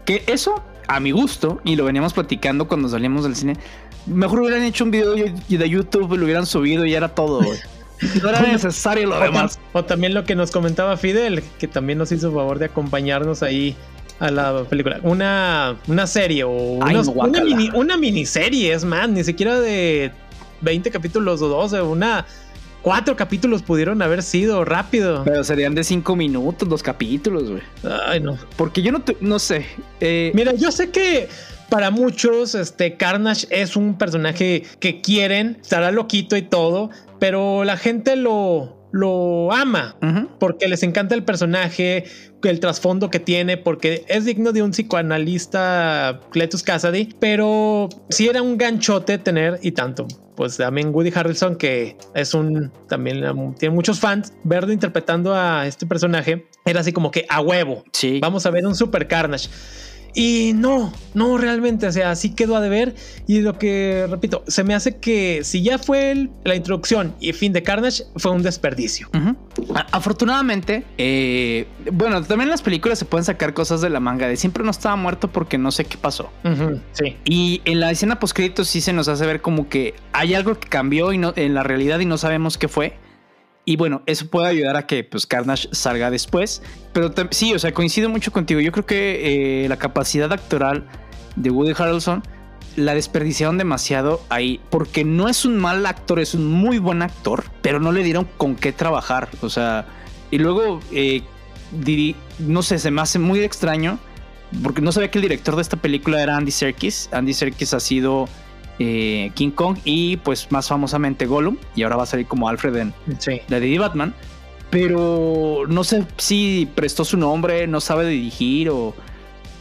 que 0.06 0.24
eso, 0.26 0.60
a 0.88 0.98
mi 0.98 1.12
gusto, 1.12 1.60
y 1.62 1.76
lo 1.76 1.84
veníamos 1.84 2.14
platicando 2.14 2.66
cuando 2.66 2.88
salíamos 2.88 3.22
del 3.22 3.36
cine, 3.36 3.54
Mejor 4.06 4.40
hubieran 4.40 4.62
hecho 4.62 4.84
un 4.84 4.90
video 4.90 5.14
de 5.14 5.68
YouTube, 5.68 6.16
lo 6.16 6.24
hubieran 6.24 6.46
subido 6.46 6.84
y 6.84 6.94
era 6.94 7.08
todo, 7.08 7.40
No 8.22 8.28
era 8.28 8.42
necesario 8.42 9.08
lo 9.08 9.20
demás. 9.20 9.58
O 9.72 9.84
también 9.84 10.14
lo 10.14 10.24
que 10.24 10.34
nos 10.34 10.50
comentaba 10.50 10.96
Fidel, 10.96 11.42
que 11.58 11.68
también 11.68 11.98
nos 11.98 12.10
hizo 12.10 12.32
favor 12.32 12.58
de 12.58 12.66
acompañarnos 12.66 13.42
ahí 13.42 13.76
a 14.18 14.30
la 14.30 14.64
película. 14.64 14.98
Una, 15.02 15.76
una 15.86 16.06
serie 16.06 16.44
o 16.44 16.50
una, 16.50 17.44
mini, 17.44 17.70
una 17.74 17.96
miniserie, 17.96 18.72
es 18.72 18.84
más, 18.84 19.08
ni 19.08 19.22
siquiera 19.24 19.60
de 19.60 20.12
20 20.62 20.90
capítulos 20.90 21.42
o 21.42 21.48
12, 21.48 21.82
una 21.82 22.26
cuatro 22.82 23.16
capítulos 23.16 23.62
pudieron 23.62 24.02
haber 24.02 24.22
sido 24.22 24.64
rápido. 24.64 25.22
Pero 25.24 25.42
serían 25.44 25.74
de 25.74 25.84
cinco 25.84 26.16
minutos 26.16 26.68
los 26.68 26.82
capítulos, 26.82 27.50
güey. 27.50 27.62
Ay, 28.06 28.20
no. 28.20 28.36
Porque 28.56 28.82
yo 28.82 28.92
no, 28.92 29.02
no 29.20 29.38
sé. 29.38 29.66
Eh, 30.00 30.32
Mira, 30.34 30.52
yo 30.54 30.70
sé 30.70 30.90
que 30.90 31.28
para 31.72 31.90
muchos, 31.90 32.54
este 32.54 32.98
Carnage 32.98 33.46
es 33.48 33.76
un 33.76 33.96
personaje 33.96 34.62
que 34.78 35.00
quieren, 35.00 35.56
estará 35.62 35.90
loquito 35.90 36.36
y 36.36 36.42
todo, 36.42 36.90
pero 37.18 37.64
la 37.64 37.78
gente 37.78 38.14
lo, 38.14 38.86
lo 38.92 39.50
ama 39.54 39.96
porque 40.38 40.68
les 40.68 40.82
encanta 40.82 41.14
el 41.14 41.24
personaje, 41.24 42.04
el 42.42 42.60
trasfondo 42.60 43.08
que 43.08 43.20
tiene, 43.20 43.56
porque 43.56 44.04
es 44.08 44.26
digno 44.26 44.52
de 44.52 44.62
un 44.62 44.72
psicoanalista 44.72 46.20
Cletus 46.30 46.62
Cassidy, 46.62 47.08
pero 47.18 47.88
si 48.10 48.28
era 48.28 48.42
un 48.42 48.58
ganchote 48.58 49.16
tener 49.16 49.58
y 49.62 49.72
tanto. 49.72 50.06
Pues 50.36 50.58
también 50.58 50.94
Woody 50.94 51.10
Harrelson, 51.14 51.56
que 51.56 51.96
es 52.14 52.34
un 52.34 52.70
también 52.86 53.54
tiene 53.58 53.74
muchos 53.74 53.98
fans, 53.98 54.34
verlo 54.44 54.74
interpretando 54.74 55.34
a 55.34 55.66
este 55.66 55.86
personaje 55.86 56.46
era 56.66 56.80
así 56.80 56.92
como 56.92 57.10
que 57.10 57.24
a 57.30 57.40
huevo. 57.40 57.82
Sí. 57.92 58.18
Vamos 58.20 58.44
a 58.44 58.50
ver 58.50 58.66
un 58.66 58.74
super 58.74 59.08
Carnage. 59.08 59.48
Y 60.14 60.52
no, 60.54 60.92
no 61.14 61.38
realmente, 61.38 61.86
o 61.86 61.92
sea, 61.92 62.10
así 62.10 62.34
quedó 62.34 62.56
a 62.56 62.60
deber. 62.60 62.94
Y 63.26 63.40
lo 63.40 63.58
que, 63.58 64.06
repito, 64.10 64.44
se 64.46 64.64
me 64.64 64.74
hace 64.74 64.98
que 64.98 65.40
si 65.44 65.62
ya 65.62 65.78
fue 65.78 66.28
la 66.44 66.54
introducción 66.54 67.14
y 67.20 67.32
fin 67.32 67.52
de 67.52 67.62
Carnage, 67.62 68.04
fue 68.16 68.30
un 68.30 68.42
desperdicio. 68.42 69.08
Afortunadamente, 69.90 70.84
eh, 70.98 71.66
bueno, 71.92 72.22
también 72.22 72.48
en 72.48 72.50
las 72.50 72.62
películas 72.62 72.98
se 72.98 73.04
pueden 73.04 73.24
sacar 73.24 73.54
cosas 73.54 73.80
de 73.80 73.90
la 73.90 74.00
manga 74.00 74.28
de 74.28 74.36
siempre 74.36 74.64
no 74.64 74.70
estaba 74.70 74.96
muerto 74.96 75.28
porque 75.28 75.58
no 75.58 75.70
sé 75.70 75.84
qué 75.84 75.96
pasó. 75.96 76.30
sí. 76.92 77.16
Y 77.24 77.62
en 77.64 77.80
la 77.80 77.90
escena 77.90 78.18
post 78.18 78.38
sí 78.64 78.80
se 78.80 78.92
nos 78.92 79.08
hace 79.08 79.26
ver 79.26 79.40
como 79.40 79.68
que 79.68 79.94
hay 80.12 80.34
algo 80.34 80.58
que 80.58 80.68
cambió 80.68 81.12
y 81.12 81.18
no, 81.18 81.32
en 81.36 81.54
la 81.54 81.62
realidad 81.62 82.00
y 82.00 82.06
no 82.06 82.18
sabemos 82.18 82.58
qué 82.58 82.68
fue. 82.68 82.94
Y 83.64 83.76
bueno, 83.76 84.02
eso 84.06 84.26
puede 84.26 84.48
ayudar 84.48 84.76
a 84.76 84.86
que 84.86 85.04
pues, 85.04 85.26
Carnage 85.26 85.68
salga 85.72 86.10
después. 86.10 86.62
Pero 86.92 87.12
sí, 87.30 87.54
o 87.54 87.58
sea, 87.58 87.72
coincido 87.72 88.08
mucho 88.08 88.32
contigo. 88.32 88.60
Yo 88.60 88.72
creo 88.72 88.86
que 88.86 89.64
eh, 89.64 89.68
la 89.68 89.76
capacidad 89.76 90.32
actoral 90.32 90.86
de 91.36 91.50
Woody 91.50 91.72
Harrelson 91.76 92.22
la 92.74 92.94
desperdiciaron 92.94 93.58
demasiado 93.58 94.20
ahí. 94.30 94.60
Porque 94.70 95.04
no 95.04 95.28
es 95.28 95.44
un 95.44 95.58
mal 95.58 95.86
actor, 95.86 96.18
es 96.18 96.34
un 96.34 96.50
muy 96.50 96.78
buen 96.78 97.02
actor. 97.02 97.44
Pero 97.62 97.78
no 97.78 97.92
le 97.92 98.02
dieron 98.02 98.26
con 98.36 98.56
qué 98.56 98.72
trabajar. 98.72 99.28
O 99.42 99.48
sea, 99.48 99.86
y 100.30 100.38
luego, 100.38 100.80
eh, 100.90 101.22
no 102.40 102.62
sé, 102.62 102.78
se 102.78 102.90
me 102.90 103.00
hace 103.00 103.18
muy 103.18 103.40
extraño 103.40 103.98
porque 104.62 104.82
no 104.82 104.92
sabía 104.92 105.10
que 105.10 105.18
el 105.18 105.22
director 105.22 105.56
de 105.56 105.62
esta 105.62 105.76
película 105.76 106.22
era 106.22 106.36
Andy 106.36 106.50
Serkis. 106.50 107.08
Andy 107.12 107.32
Serkis 107.32 107.72
ha 107.74 107.80
sido 107.80 108.28
eh, 108.78 109.30
King 109.34 109.50
Kong 109.50 109.78
y 109.84 110.16
pues 110.18 110.50
más 110.50 110.68
famosamente 110.68 111.26
Gollum. 111.26 111.56
Y 111.74 111.82
ahora 111.82 111.96
va 111.96 112.02
a 112.04 112.06
salir 112.06 112.26
como 112.26 112.48
Alfred 112.48 112.76
en 112.76 112.94
la 113.48 113.60
de 113.60 113.78
Batman. 113.78 114.14
Pero 114.70 115.64
no 115.68 115.84
sé 115.84 116.06
si 116.16 116.68
prestó 116.74 117.04
su 117.04 117.18
nombre, 117.18 117.66
no 117.66 117.80
sabe 117.80 118.06
dirigir 118.06 118.70
o 118.70 118.94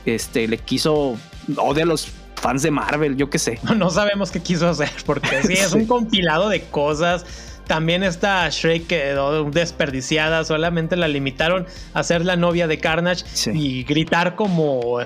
este 0.05 0.47
le 0.47 0.57
quiso 0.57 1.17
odia 1.57 1.83
a 1.83 1.85
los 1.85 2.07
fans 2.35 2.63
de 2.63 2.71
Marvel, 2.71 3.17
yo 3.17 3.29
qué 3.29 3.37
sé. 3.37 3.59
No 3.75 3.89
sabemos 3.89 4.31
qué 4.31 4.39
quiso 4.39 4.69
hacer 4.69 4.91
porque 5.05 5.43
sí, 5.43 5.53
es 5.53 5.73
un 5.73 5.85
compilado 5.85 6.49
de 6.49 6.63
cosas. 6.63 7.25
También 7.67 8.03
esta 8.03 8.49
Shrek 8.49 8.87
quedó 8.87 9.49
desperdiciada, 9.49 10.43
solamente 10.43 10.95
la 10.97 11.07
limitaron 11.07 11.67
a 11.93 12.03
ser 12.03 12.25
la 12.25 12.35
novia 12.35 12.67
de 12.67 12.79
Carnage 12.79 13.23
y 13.53 13.83
gritar 13.83 14.35
como 14.35 14.99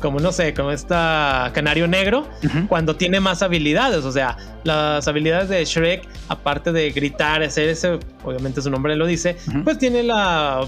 como 0.00 0.20
no 0.20 0.30
sé, 0.32 0.54
como 0.54 0.70
esta 0.70 1.50
Canario 1.54 1.88
Negro, 1.88 2.28
cuando 2.68 2.96
tiene 2.96 3.20
más 3.20 3.42
habilidades. 3.42 4.04
O 4.04 4.12
sea, 4.12 4.36
las 4.64 5.08
habilidades 5.08 5.48
de 5.48 5.64
Shrek, 5.64 6.06
aparte 6.28 6.72
de 6.72 6.90
gritar, 6.90 7.42
hacer 7.42 7.68
ese, 7.68 7.98
obviamente 8.24 8.62
su 8.62 8.70
nombre 8.70 8.94
lo 8.96 9.06
dice, 9.06 9.36
pues 9.64 9.78
tiene 9.78 10.02
la, 10.02 10.66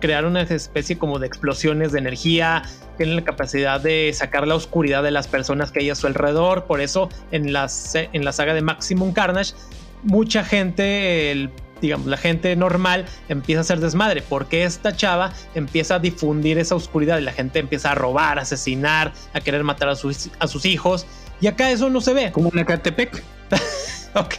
crear 0.00 0.24
una 0.24 0.42
especie 0.42 0.96
como 0.96 1.18
de 1.18 1.26
explosiones 1.26 1.92
de 1.92 1.98
energía, 1.98 2.62
tiene 2.96 3.16
la 3.16 3.24
capacidad 3.24 3.80
de 3.80 4.12
sacar 4.14 4.46
la 4.46 4.54
oscuridad 4.54 5.02
de 5.02 5.10
las 5.10 5.28
personas 5.28 5.72
que 5.72 5.80
hay 5.80 5.90
a 5.90 5.94
su 5.94 6.06
alrededor. 6.06 6.64
Por 6.64 6.80
eso 6.80 7.08
en 7.30 7.52
la, 7.52 7.68
en 7.94 8.24
la 8.24 8.32
saga 8.32 8.54
de 8.54 8.62
Maximum 8.62 9.12
Carnage 9.12 9.54
mucha 10.02 10.44
gente, 10.44 11.50
digamos, 11.82 12.06
la 12.06 12.16
gente 12.16 12.56
normal 12.56 13.04
empieza 13.28 13.60
a 13.60 13.62
hacer 13.62 13.80
desmadre, 13.80 14.22
porque 14.22 14.64
esta 14.64 14.96
chava 14.96 15.32
empieza 15.54 15.96
a 15.96 15.98
difundir 15.98 16.56
esa 16.58 16.74
oscuridad 16.76 17.18
y 17.18 17.22
la 17.22 17.32
gente 17.32 17.58
empieza 17.58 17.90
a 17.90 17.94
robar, 17.94 18.38
a 18.38 18.42
asesinar, 18.42 19.12
a 19.34 19.40
querer 19.40 19.64
matar 19.64 19.90
a 19.90 19.96
sus, 19.96 20.30
a 20.38 20.46
sus 20.46 20.64
hijos. 20.64 21.06
Y 21.40 21.48
acá 21.48 21.70
eso 21.70 21.90
no 21.90 22.00
se 22.00 22.14
ve. 22.14 22.32
Como 22.32 22.50
en 22.52 22.60
Ecatepec. 22.60 23.22
ok. 24.14 24.34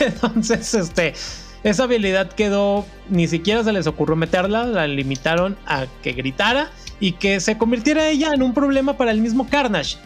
Entonces, 0.00 0.74
este, 0.74 1.12
esa 1.62 1.84
habilidad 1.84 2.32
quedó, 2.32 2.86
ni 3.10 3.28
siquiera 3.28 3.62
se 3.62 3.72
les 3.72 3.86
ocurrió 3.86 4.16
meterla, 4.16 4.64
la 4.64 4.88
limitaron 4.88 5.56
a 5.66 5.86
que 6.02 6.12
gritara 6.12 6.70
y 7.00 7.12
que 7.12 7.38
se 7.38 7.58
convirtiera 7.58 8.08
ella 8.08 8.32
en 8.32 8.42
un 8.42 8.54
problema 8.54 8.96
para 8.96 9.10
el 9.10 9.20
mismo 9.20 9.46
Carnage 9.48 9.98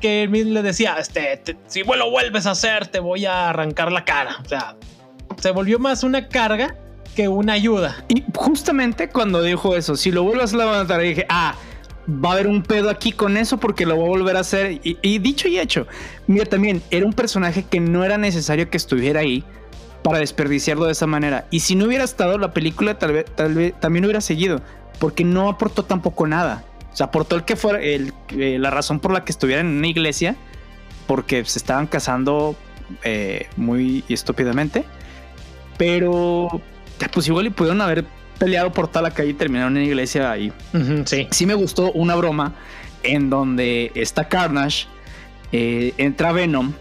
que 0.00 0.22
él 0.24 0.54
le 0.54 0.62
decía, 0.62 0.96
este, 0.98 1.56
si 1.66 1.82
lo 1.82 2.10
vuelves 2.10 2.46
a 2.46 2.52
hacer, 2.52 2.86
te 2.86 3.00
voy 3.00 3.26
a 3.26 3.50
arrancar 3.50 3.92
la 3.92 4.04
cara. 4.04 4.38
O 4.44 4.48
sea, 4.48 4.76
se 5.42 5.50
volvió 5.50 5.80
más 5.80 6.04
una 6.04 6.28
carga 6.28 6.76
que 7.16 7.26
una 7.26 7.54
ayuda. 7.54 8.04
Y 8.08 8.22
justamente 8.34 9.08
cuando 9.08 9.42
dijo 9.42 9.74
eso, 9.74 9.96
si 9.96 10.12
lo 10.12 10.22
vuelves 10.22 10.54
a 10.54 10.58
levantar, 10.58 11.00
dije, 11.00 11.26
ah, 11.28 11.56
va 12.08 12.30
a 12.30 12.32
haber 12.34 12.46
un 12.46 12.62
pedo 12.62 12.88
aquí 12.88 13.10
con 13.10 13.36
eso 13.36 13.58
porque 13.58 13.84
lo 13.84 13.96
voy 13.96 14.04
a 14.04 14.08
volver 14.08 14.36
a 14.36 14.40
hacer. 14.40 14.80
Y, 14.84 15.18
dicho 15.18 15.48
y 15.48 15.58
hecho, 15.58 15.88
mira, 16.28 16.46
también 16.46 16.80
era 16.92 17.04
un 17.04 17.12
personaje 17.12 17.64
que 17.64 17.80
no 17.80 18.04
era 18.04 18.18
necesario 18.18 18.70
que 18.70 18.76
estuviera 18.76 19.18
ahí 19.18 19.42
para 20.04 20.18
desperdiciarlo 20.18 20.84
de 20.84 20.92
esa 20.92 21.08
manera. 21.08 21.48
Y 21.50 21.60
si 21.60 21.74
no 21.74 21.86
hubiera 21.86 22.04
estado 22.04 22.38
la 22.38 22.52
película, 22.52 23.00
tal 23.00 23.12
vez, 23.12 23.24
tal 23.34 23.54
vez 23.54 23.74
también 23.80 24.04
hubiera 24.04 24.20
seguido, 24.20 24.60
porque 25.00 25.24
no 25.24 25.48
aportó 25.48 25.82
tampoco 25.82 26.28
nada. 26.28 26.64
O 26.92 26.96
sea, 26.96 27.06
aportó 27.06 27.34
el 27.34 27.44
que 27.44 27.56
fuera 27.56 27.80
el, 27.80 28.12
eh, 28.28 28.58
la 28.60 28.70
razón 28.70 29.00
por 29.00 29.12
la 29.12 29.24
que 29.24 29.32
estuvieran 29.32 29.66
en 29.66 29.78
una 29.78 29.88
iglesia, 29.88 30.36
porque 31.08 31.44
se 31.44 31.58
estaban 31.58 31.88
casando 31.88 32.54
eh, 33.02 33.48
muy 33.56 34.04
estúpidamente. 34.08 34.84
Pero, 35.82 36.62
pues 37.12 37.26
igual 37.26 37.48
y 37.48 37.50
pudieron 37.50 37.80
haber 37.80 38.04
peleado 38.38 38.72
por 38.72 38.86
toda 38.86 39.02
la 39.02 39.10
calle 39.10 39.30
y 39.30 39.34
terminaron 39.34 39.76
en 39.76 39.82
iglesia 39.82 40.30
ahí. 40.30 40.52
sí. 41.04 41.26
Sí 41.32 41.44
me 41.44 41.54
gustó 41.54 41.90
una 41.90 42.14
broma 42.14 42.54
en 43.02 43.28
donde 43.28 43.90
está 43.96 44.28
Carnage, 44.28 44.86
eh, 45.50 45.92
entra 45.98 46.30
Venom 46.30 46.72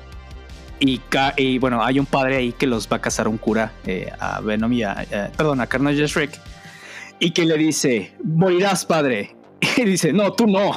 y, 0.80 1.02
y, 1.36 1.58
bueno, 1.58 1.84
hay 1.84 1.98
un 1.98 2.06
padre 2.06 2.38
ahí 2.38 2.52
que 2.52 2.68
los 2.68 2.88
va 2.88 2.98
a 2.98 3.02
casar 3.02 3.28
un 3.28 3.40
cura 3.40 3.72
a 4.20 4.40
Venom 4.40 4.72
y 4.72 4.84
a, 4.84 5.04
perdón, 5.36 5.62
a 5.62 5.66
Carnage 5.66 6.04
y 6.04 6.06
Shrek. 6.06 6.40
Y 7.18 7.32
que 7.32 7.44
le 7.44 7.58
dice, 7.58 8.14
morirás 8.24 8.86
padre. 8.86 9.36
Y 9.78 9.86
dice, 9.86 10.14
no, 10.14 10.32
tú 10.34 10.46
no. 10.46 10.74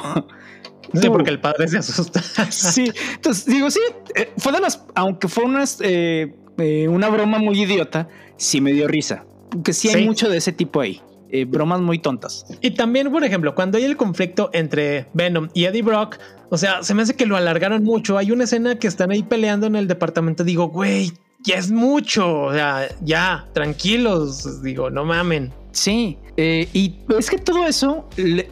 Sí, 0.93 1.09
porque 1.09 1.29
el 1.29 1.39
padre 1.39 1.67
se 1.67 1.77
asusta. 1.77 2.21
sí, 2.49 2.91
entonces 3.13 3.45
digo, 3.45 3.69
sí, 3.69 3.81
eh, 4.15 4.31
fue 4.37 4.51
de 4.51 4.61
las, 4.61 4.83
aunque 4.95 5.27
fue 5.27 5.43
eh, 5.81 6.33
eh, 6.57 6.87
una 6.87 7.09
broma 7.09 7.39
muy 7.39 7.61
idiota, 7.61 8.07
sí 8.37 8.61
me 8.61 8.73
dio 8.73 8.87
risa. 8.87 9.25
Que 9.63 9.73
sí 9.73 9.89
hay 9.89 10.05
mucho 10.05 10.29
de 10.29 10.37
ese 10.37 10.51
tipo 10.51 10.81
ahí. 10.81 11.01
bromas 11.47 11.81
muy 11.81 11.99
tontas. 11.99 12.45
Y 12.61 12.71
también, 12.71 13.11
por 13.11 13.23
ejemplo, 13.23 13.55
cuando 13.55 13.77
hay 13.77 13.83
el 13.85 13.97
conflicto 13.97 14.49
entre 14.53 15.07
Venom 15.13 15.49
y 15.53 15.65
Eddie 15.65 15.81
Brock, 15.81 16.17
o 16.49 16.57
sea, 16.57 16.83
se 16.83 16.93
me 16.93 17.01
hace 17.01 17.15
que 17.15 17.25
lo 17.25 17.35
alargaron 17.35 17.83
mucho. 17.83 18.17
Hay 18.17 18.31
una 18.31 18.43
escena 18.45 18.77
que 18.77 18.87
están 18.87 19.11
ahí 19.11 19.23
peleando 19.23 19.67
en 19.67 19.75
el 19.75 19.87
departamento. 19.87 20.43
Digo, 20.43 20.67
güey, 20.67 21.11
ya 21.43 21.55
es 21.55 21.71
mucho. 21.71 22.41
O 22.43 22.53
sea, 22.53 22.87
ya, 23.01 23.47
tranquilos. 23.53 24.61
Digo, 24.61 24.89
no 24.89 25.05
mamen. 25.05 25.53
Sí, 25.71 26.17
eh, 26.37 26.69
y 26.71 26.95
es 27.17 27.29
que 27.29 27.37
todo 27.37 27.67
eso 27.67 28.07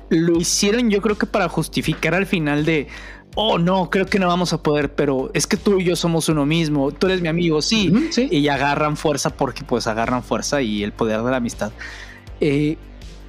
lo 0.09 0.37
hicieron 0.37 0.89
yo 0.89 1.01
creo 1.01 1.17
que 1.17 1.25
para 1.25 1.47
justificar 1.47 2.13
al 2.13 2.25
final 2.25 2.65
de, 2.65 2.87
oh 3.35 3.57
no, 3.57 3.89
creo 3.89 4.05
que 4.05 4.19
no 4.19 4.27
vamos 4.27 4.53
a 4.53 4.61
poder, 4.61 4.93
pero 4.93 5.31
es 5.33 5.47
que 5.47 5.57
tú 5.57 5.79
y 5.79 5.85
yo 5.85 5.95
somos 5.95 6.29
uno 6.29 6.45
mismo, 6.45 6.91
tú 6.91 7.07
eres 7.07 7.21
mi 7.21 7.27
amigo, 7.27 7.61
sí, 7.61 7.91
y 8.29 8.47
agarran 8.47 8.97
fuerza 8.97 9.29
porque 9.31 9.63
pues 9.63 9.87
agarran 9.87 10.23
fuerza 10.23 10.61
y 10.61 10.83
el 10.83 10.91
poder 10.91 11.21
de 11.21 11.31
la 11.31 11.37
amistad. 11.37 11.71
Eh, 12.39 12.77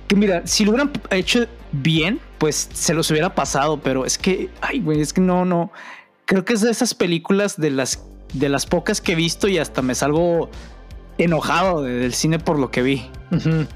que 0.09 0.17
mira, 0.17 0.47
si 0.47 0.65
lo 0.65 0.73
hubieran 0.73 0.93
hecho 1.11 1.47
bien, 1.73 2.21
pues 2.39 2.69
se 2.73 2.95
los 2.95 3.11
hubiera 3.11 3.35
pasado, 3.35 3.81
pero 3.81 4.05
es 4.05 4.19
que, 4.19 4.51
ay, 4.61 4.81
güey, 4.81 5.01
es 5.01 5.13
que 5.13 5.21
no, 5.21 5.45
no, 5.45 5.73
creo 6.27 6.45
que 6.45 6.55
es 6.55 6.61
de 6.61 6.71
esas 6.71 6.95
películas 6.95 7.57
de 7.57 7.71
las, 7.71 8.05
de 8.33 8.49
las 8.49 8.67
pocas 8.67 9.01
que 9.01 9.13
he 9.13 9.15
visto 9.15 9.49
y 9.49 9.59
hasta 9.59 9.83
me 9.83 9.95
salgo 9.95 10.51
enojado 11.19 11.83
del 11.83 12.13
cine 12.15 12.39
por 12.39 12.59
lo 12.59 12.71
que 12.71 12.83
vi. 12.83 13.11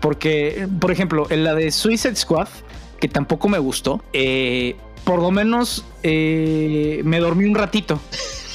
Porque, 0.00 0.68
por 0.78 0.92
ejemplo, 0.92 1.26
en 1.30 1.42
la 1.42 1.54
de 1.54 1.72
Suicide 1.72 2.14
Squad, 2.14 2.48
que 3.00 3.08
tampoco 3.08 3.48
me 3.48 3.58
gustó, 3.58 4.02
eh, 4.12 4.76
por 5.08 5.22
lo 5.22 5.30
menos 5.30 5.86
eh, 6.02 7.00
me 7.02 7.18
dormí 7.18 7.46
un 7.46 7.54
ratito. 7.54 7.98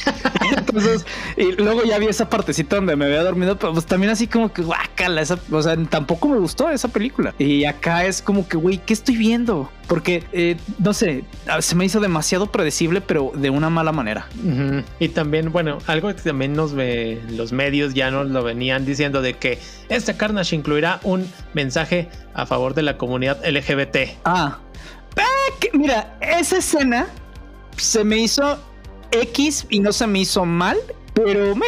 Entonces, 0.55 1.03
y 1.35 1.53
luego 1.53 1.83
ya 1.83 1.97
vi 1.97 2.05
esa 2.05 2.29
partecita 2.29 2.75
donde 2.75 2.95
me 2.95 3.05
había 3.05 3.23
dormido, 3.23 3.57
pero 3.57 3.73
pues 3.73 3.87
también 3.87 4.11
así 4.11 4.27
como 4.27 4.53
que 4.53 4.61
guácala, 4.61 5.19
esa, 5.21 5.39
o 5.49 5.61
sea, 5.63 5.75
tampoco 5.89 6.29
me 6.29 6.37
gustó 6.37 6.69
esa 6.69 6.89
película. 6.89 7.33
Y 7.39 7.65
acá 7.65 8.05
es 8.05 8.21
como 8.21 8.47
que, 8.47 8.57
güey, 8.57 8.77
¿qué 8.77 8.93
estoy 8.93 9.17
viendo? 9.17 9.71
Porque, 9.87 10.25
eh, 10.31 10.57
no 10.77 10.93
sé, 10.93 11.23
se 11.59 11.73
me 11.73 11.85
hizo 11.85 11.99
demasiado 11.99 12.45
predecible, 12.45 13.01
pero 13.01 13.31
de 13.33 13.49
una 13.49 13.71
mala 13.71 13.91
manera. 13.91 14.27
Y 14.99 15.09
también, 15.09 15.51
bueno, 15.51 15.79
algo 15.87 16.09
que 16.09 16.21
también 16.21 16.53
nos 16.53 16.75
ve, 16.75 17.19
los 17.31 17.51
medios 17.51 17.95
ya 17.95 18.11
nos 18.11 18.29
lo 18.29 18.43
venían 18.43 18.85
diciendo 18.85 19.23
de 19.23 19.33
que 19.33 19.57
este 19.89 20.15
Carnage 20.15 20.55
incluirá 20.55 20.99
un 21.01 21.27
mensaje 21.55 22.09
a 22.35 22.45
favor 22.45 22.75
de 22.75 22.83
la 22.83 22.95
comunidad 22.95 23.43
LGBT. 23.43 24.19
Ah, 24.23 24.59
mira, 25.73 26.17
esa 26.21 26.58
escena 26.58 27.08
se 27.78 28.04
me 28.04 28.17
hizo 28.17 28.58
X 29.12 29.65
y 29.69 29.80
no 29.80 29.91
se 29.91 30.08
me 30.08 30.19
hizo 30.19 30.45
mal, 30.45 30.78
pero 31.13 31.56
me. 31.56 31.65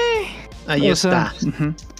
Ahí 0.67 0.89
está. 0.89 1.33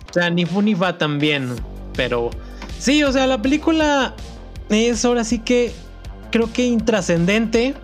O 0.10 0.13
sea, 0.13 0.29
ni 0.29 0.45
fu 0.45 0.62
ni 0.62 0.73
va 0.73 0.97
también. 0.97 1.55
Pero 1.95 2.31
sí, 2.79 3.03
o 3.03 3.12
sea, 3.12 3.27
la 3.27 3.41
película 3.41 4.15
es 4.69 5.05
ahora 5.05 5.23
sí 5.23 5.39
que 5.39 5.71
creo 6.31 6.51
que 6.51 6.65
intrascendente. 6.65 7.75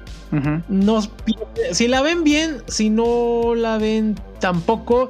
si 1.71 1.87
la 1.87 2.01
ven 2.01 2.23
bien, 2.23 2.63
si 2.67 2.89
no 2.89 3.53
la 3.55 3.77
ven 3.77 4.15
tampoco, 4.39 5.09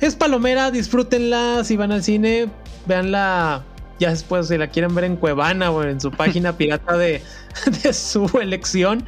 es 0.00 0.14
palomera, 0.14 0.70
disfrútenla. 0.70 1.64
Si 1.64 1.76
van 1.76 1.92
al 1.92 2.02
cine, 2.02 2.48
véanla 2.86 3.64
ya 4.00 4.10
después 4.10 4.48
si 4.48 4.56
la 4.56 4.68
quieren 4.68 4.94
ver 4.94 5.04
en 5.04 5.16
Cuevana 5.16 5.70
o 5.70 5.84
en 5.84 6.00
su 6.00 6.10
página 6.10 6.56
pirata 6.56 6.96
de, 6.96 7.22
de 7.82 7.92
su 7.92 8.26
elección. 8.40 9.04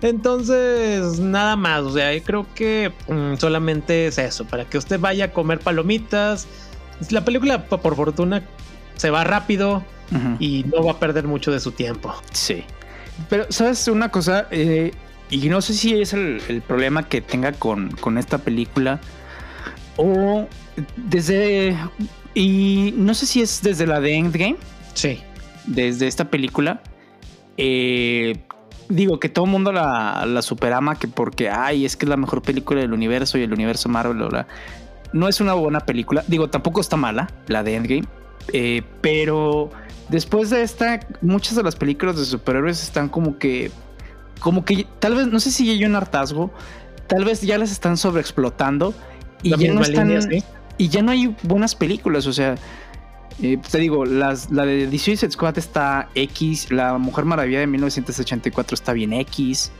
Entonces, 0.00 1.18
nada 1.18 1.56
más, 1.56 1.82
o 1.82 1.92
sea, 1.92 2.14
yo 2.14 2.22
creo 2.22 2.46
que 2.54 2.92
mm, 3.08 3.36
solamente 3.36 4.06
es 4.06 4.18
eso, 4.18 4.44
para 4.44 4.64
que 4.64 4.78
usted 4.78 5.00
vaya 5.00 5.26
a 5.26 5.32
comer 5.32 5.58
palomitas. 5.58 6.46
La 7.10 7.24
película, 7.24 7.66
por 7.66 7.96
fortuna, 7.96 8.44
se 8.96 9.10
va 9.10 9.24
rápido 9.24 9.84
y 10.38 10.64
no 10.64 10.84
va 10.84 10.92
a 10.92 10.98
perder 10.98 11.26
mucho 11.26 11.52
de 11.52 11.60
su 11.60 11.72
tiempo. 11.72 12.14
Sí. 12.32 12.64
Pero, 13.28 13.46
¿sabes 13.50 13.88
una 13.88 14.10
cosa? 14.10 14.46
Eh, 14.50 14.92
y 15.30 15.48
no 15.48 15.60
sé 15.60 15.74
si 15.74 16.00
es 16.00 16.12
el, 16.12 16.62
problema 16.66 17.08
que 17.08 17.20
tenga 17.20 17.52
con, 17.52 17.90
con, 17.92 18.18
esta 18.18 18.38
película 18.38 19.00
o 19.96 20.46
desde... 20.96 21.76
Y 22.34 22.94
no 22.96 23.14
sé 23.14 23.26
si 23.26 23.42
es 23.42 23.62
desde 23.62 23.86
la 23.86 24.00
de 24.00 24.14
Endgame. 24.14 24.56
Sí. 24.94 25.20
Desde 25.66 26.06
esta 26.06 26.30
película. 26.30 26.80
Eh, 27.58 28.36
digo 28.88 29.20
que 29.20 29.28
todo 29.28 29.44
el 29.44 29.50
mundo 29.50 29.72
la, 29.72 30.24
la 30.26 30.42
superama 30.42 30.98
que 30.98 31.08
porque, 31.08 31.50
ay, 31.50 31.84
es 31.84 31.96
que 31.96 32.06
es 32.06 32.08
la 32.08 32.16
mejor 32.16 32.40
película 32.40 32.80
del 32.80 32.92
universo 32.92 33.36
y 33.36 33.42
el 33.42 33.52
universo 33.52 33.88
Marvel, 33.88 34.18
no 35.12 35.28
es 35.28 35.40
una 35.40 35.54
buena 35.54 35.80
película. 35.80 36.24
Digo, 36.26 36.48
tampoco 36.48 36.80
está 36.80 36.96
mala 36.96 37.30
la 37.48 37.62
de 37.62 37.74
Endgame, 37.74 38.04
eh, 38.52 38.82
pero 39.00 39.70
después 40.08 40.50
de 40.50 40.62
esta, 40.62 41.00
muchas 41.20 41.56
de 41.56 41.62
las 41.62 41.76
películas 41.76 42.16
de 42.16 42.24
superhéroes 42.24 42.82
están 42.82 43.08
como 43.08 43.38
que, 43.38 43.70
como 44.40 44.64
que, 44.64 44.86
tal 45.00 45.16
vez, 45.16 45.26
no 45.26 45.40
sé 45.40 45.50
si 45.50 45.68
hay 45.70 45.84
un 45.84 45.96
hartazgo, 45.96 46.50
tal 47.08 47.24
vez 47.24 47.42
ya 47.42 47.58
las 47.58 47.72
están 47.72 47.96
sobreexplotando 47.96 48.94
y 49.42 49.56
ya 49.56 49.72
no 49.72 49.82
están, 49.82 50.10
y 50.78 50.88
ya 50.88 51.02
no 51.02 51.10
hay 51.10 51.34
buenas 51.42 51.74
películas, 51.74 52.26
o 52.26 52.32
sea, 52.32 52.54
eh, 53.42 53.58
te 53.70 53.78
digo, 53.78 54.04
la 54.04 54.34
de 54.34 54.86
The 54.86 54.98
Suicide 54.98 55.30
Squad 55.30 55.58
está 55.58 56.08
X, 56.14 56.70
La 56.70 56.98
Mujer 56.98 57.24
Maravilla 57.24 57.60
de 57.60 57.66
1984 57.66 58.74
está 58.74 58.92
bien 58.92 59.12
X, 59.12 59.70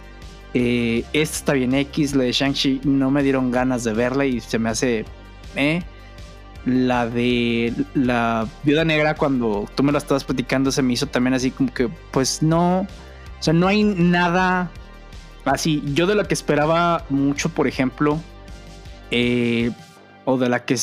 eh, 0.55 1.05
esta 1.13 1.37
está 1.37 1.53
bien 1.55 1.75
X, 1.75 2.15
la 2.15 2.25
de 2.25 2.33
Shang-Chi 2.33 2.81
no 2.85 3.11
me 3.11 3.23
dieron 3.23 3.51
ganas 3.51 3.85
de 3.85 3.93
verla 3.93 4.27
y 4.27 4.41
se 4.41 4.59
me 4.59 4.71
hace... 4.71 5.05
Eh. 5.57 5.83
La 6.65 7.07
de 7.07 7.73
la 7.95 8.47
viuda 8.63 8.85
negra, 8.85 9.15
cuando 9.15 9.67
tú 9.75 9.83
me 9.83 9.93
la 9.93 9.99
estabas 9.99 10.25
platicando, 10.25 10.71
se 10.71 10.83
me 10.83 10.93
hizo 10.93 11.07
también 11.07 11.33
así 11.33 11.51
como 11.51 11.73
que, 11.73 11.89
pues 12.11 12.43
no, 12.43 12.81
o 12.81 12.87
sea, 13.43 13.55
no 13.55 13.69
hay 13.69 13.85
nada 13.85 14.71
así. 15.45 15.83
Yo 15.95 16.07
de 16.07 16.15
la 16.15 16.25
que 16.25 16.35
esperaba 16.35 17.05
mucho, 17.09 17.49
por 17.49 17.69
ejemplo, 17.69 18.19
eh, 19.11 19.71
o 20.25 20.37
de 20.37 20.49
la 20.49 20.65
que 20.65 20.77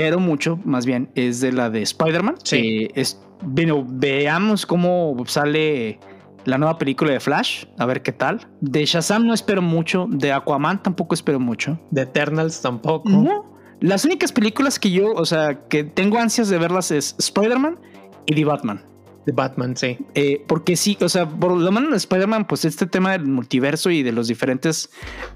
espero 0.00 0.18
mucho, 0.18 0.58
más 0.64 0.86
bien, 0.86 1.10
es 1.14 1.40
de 1.40 1.52
la 1.52 1.68
de 1.68 1.82
Spider-Man. 1.82 2.36
Sí. 2.42 2.88
es, 2.94 3.20
bueno, 3.42 3.84
veamos 3.86 4.64
cómo 4.64 5.14
sale 5.26 6.00
la 6.46 6.56
nueva 6.56 6.78
película 6.78 7.12
de 7.12 7.20
Flash, 7.20 7.66
a 7.78 7.84
ver 7.84 8.00
qué 8.00 8.12
tal. 8.12 8.48
De 8.62 8.86
Shazam 8.86 9.26
no 9.26 9.34
espero 9.34 9.60
mucho, 9.60 10.06
de 10.10 10.32
Aquaman 10.32 10.82
tampoco 10.82 11.14
espero 11.14 11.38
mucho. 11.38 11.78
De 11.90 12.02
Eternals 12.02 12.62
tampoco. 12.62 13.46
Las 13.80 14.06
únicas 14.06 14.32
películas 14.32 14.78
que 14.78 14.90
yo, 14.90 15.12
o 15.12 15.26
sea, 15.26 15.68
que 15.68 15.84
tengo 15.84 16.18
ansias 16.18 16.48
de 16.48 16.56
verlas 16.56 16.90
es 16.90 17.14
Spider-Man 17.18 17.78
y 18.24 18.34
The 18.34 18.44
Batman. 18.46 18.82
The 19.26 19.32
Batman, 19.32 19.76
sí. 19.76 19.98
Eh, 20.14 20.42
porque 20.48 20.76
sí, 20.76 20.96
o 21.02 21.10
sea, 21.10 21.28
por 21.28 21.52
lo 21.52 21.72
menos 21.72 21.94
Spider-Man, 21.94 22.46
pues 22.46 22.64
este 22.64 22.86
tema 22.86 23.12
del 23.12 23.26
multiverso 23.26 23.90
y 23.90 24.02
de 24.02 24.12
los 24.12 24.28
diferentes. 24.28 24.88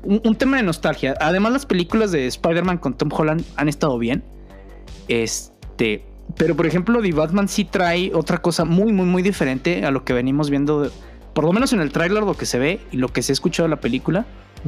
Un, 0.03 0.35
tema 0.37 0.57
de 0.57 0.63
nostalgia. 0.63 1.15
Además, 1.21 1.53
las 1.53 1.67
películas 1.67 2.13
de 2.13 2.27
Spider-Man 2.27 2.79
con 2.79 2.97
Tom 2.97 3.11
Holland 3.13 3.45
han 3.57 3.69
estado 3.69 3.99
bien. 3.99 4.25
Este. 5.09 6.05
Pero 6.37 6.57
por 6.57 6.67
ejemplo, 6.67 7.01
The 7.03 7.13
Batman 7.13 7.49
sí 7.49 7.65
trae 7.65 8.13
otra 8.15 8.39
cosa 8.39 8.65
muy, 8.65 8.93
muy, 8.93 9.07
muy 9.07 9.23
diferente 9.23 9.85
a 9.85 9.91
lo 9.91 10.05
que 10.05 10.13
venimos 10.13 10.51
viendo. 10.51 10.91
por 11.35 11.45
lo 11.45 11.53
menos 11.53 11.73
en 11.73 11.81
el 11.81 11.93
tráiler, 11.93 12.23
lo 12.23 12.37
que 12.37 12.47
se 12.47 12.59
ve 12.59 12.81
y 12.91 12.97
lo 12.97 13.09
que 13.09 13.23
se 13.23 13.33
ha 13.33 13.35
escuchado 13.35 13.67
en 13.67 13.71
la 13.71 13.81
película. 13.81 14.27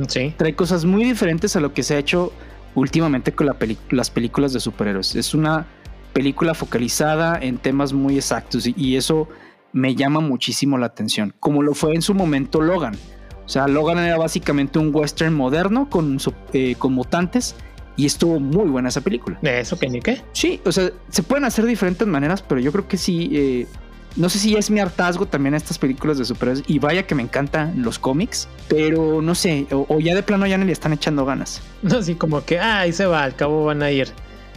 Sí. 0.09 0.35
Trae 0.37 0.55
cosas 0.55 0.85
muy 0.85 1.05
diferentes 1.05 1.57
a 1.57 1.61
lo 1.61 1.73
que 1.73 1.83
se 1.83 1.95
ha 1.95 1.99
hecho 1.99 2.33
últimamente 2.75 3.33
con 3.33 3.47
las 3.91 4.11
películas 4.11 4.53
de 4.53 4.61
superhéroes. 4.61 5.17
Es 5.17 5.35
una 5.35 5.67
película 6.13 6.55
focalizada 6.55 7.39
en 7.41 7.59
temas 7.59 7.93
muy 7.93 8.17
exactos 8.17 8.67
y, 8.67 8.97
eso 8.97 9.29
me 9.73 9.95
llama 9.95 10.21
muchísimo 10.21 10.79
la 10.79 10.87
atención, 10.87 11.35
como 11.41 11.63
lo 11.63 11.75
fue 11.75 11.95
en 11.95 12.01
su 12.01 12.15
momento 12.15 12.63
Logan. 12.63 12.95
O 13.45 13.49
sea, 13.51 13.69
Logan 13.69 13.99
era 13.99 14.17
básicamente 14.17 14.79
un 14.79 14.95
western 14.95 15.35
moderno 15.35 15.91
con, 15.91 16.19
eh, 16.55 16.75
con 16.79 16.95
mutantes 16.95 17.55
y 17.97 18.07
estuvo 18.07 18.39
muy 18.39 18.69
buena 18.69 18.91
esa 18.91 19.01
película. 19.01 19.39
¿Eso 19.43 19.79
que 19.79 19.89
ni 19.89 20.01
qué? 20.01 20.23
Sí, 20.33 20.61
o 20.65 20.73
sea, 20.73 20.91
se 21.09 21.23
pueden 21.23 21.45
hacer 21.45 21.65
de 21.65 21.71
diferentes 21.71 22.07
maneras, 22.07 22.43
pero 22.43 22.61
yo 22.61 22.71
creo 22.73 22.87
que 22.87 22.97
sí. 22.97 23.31
Eh, 23.33 23.67
no 24.17 24.31
sé 24.31 24.39
si 24.39 24.57
es 24.57 24.71
mi 24.71 24.81
hartazgo 24.81 25.27
también 25.27 25.55
a 25.55 25.59
estas 25.59 25.79
películas 25.79 26.17
de 26.17 26.25
superhéroes. 26.25 26.65
Y 26.67 26.79
vaya 26.79 27.07
que 27.07 27.15
me 27.15 27.23
encantan 27.23 27.83
los 27.83 27.99
cómics, 27.99 28.49
pero 28.69 29.21
no 29.21 29.35
sé, 29.35 29.67
o, 29.71 30.01
ya 30.01 30.15
de 30.15 30.23
plano 30.23 30.47
ya 30.47 30.57
no 30.57 30.65
le 30.65 30.73
están 30.73 30.93
echando 30.93 31.25
ganas. 31.25 31.61
No, 31.83 31.97
así 31.99 32.15
como 32.15 32.45
que, 32.45 32.59
ah, 32.59 32.81
ahí 32.81 32.93
se 32.93 33.07
va, 33.07 33.25
al 33.25 33.35
cabo 33.35 33.67
van 33.67 33.83
a 33.83 33.91
ir. 33.91 34.09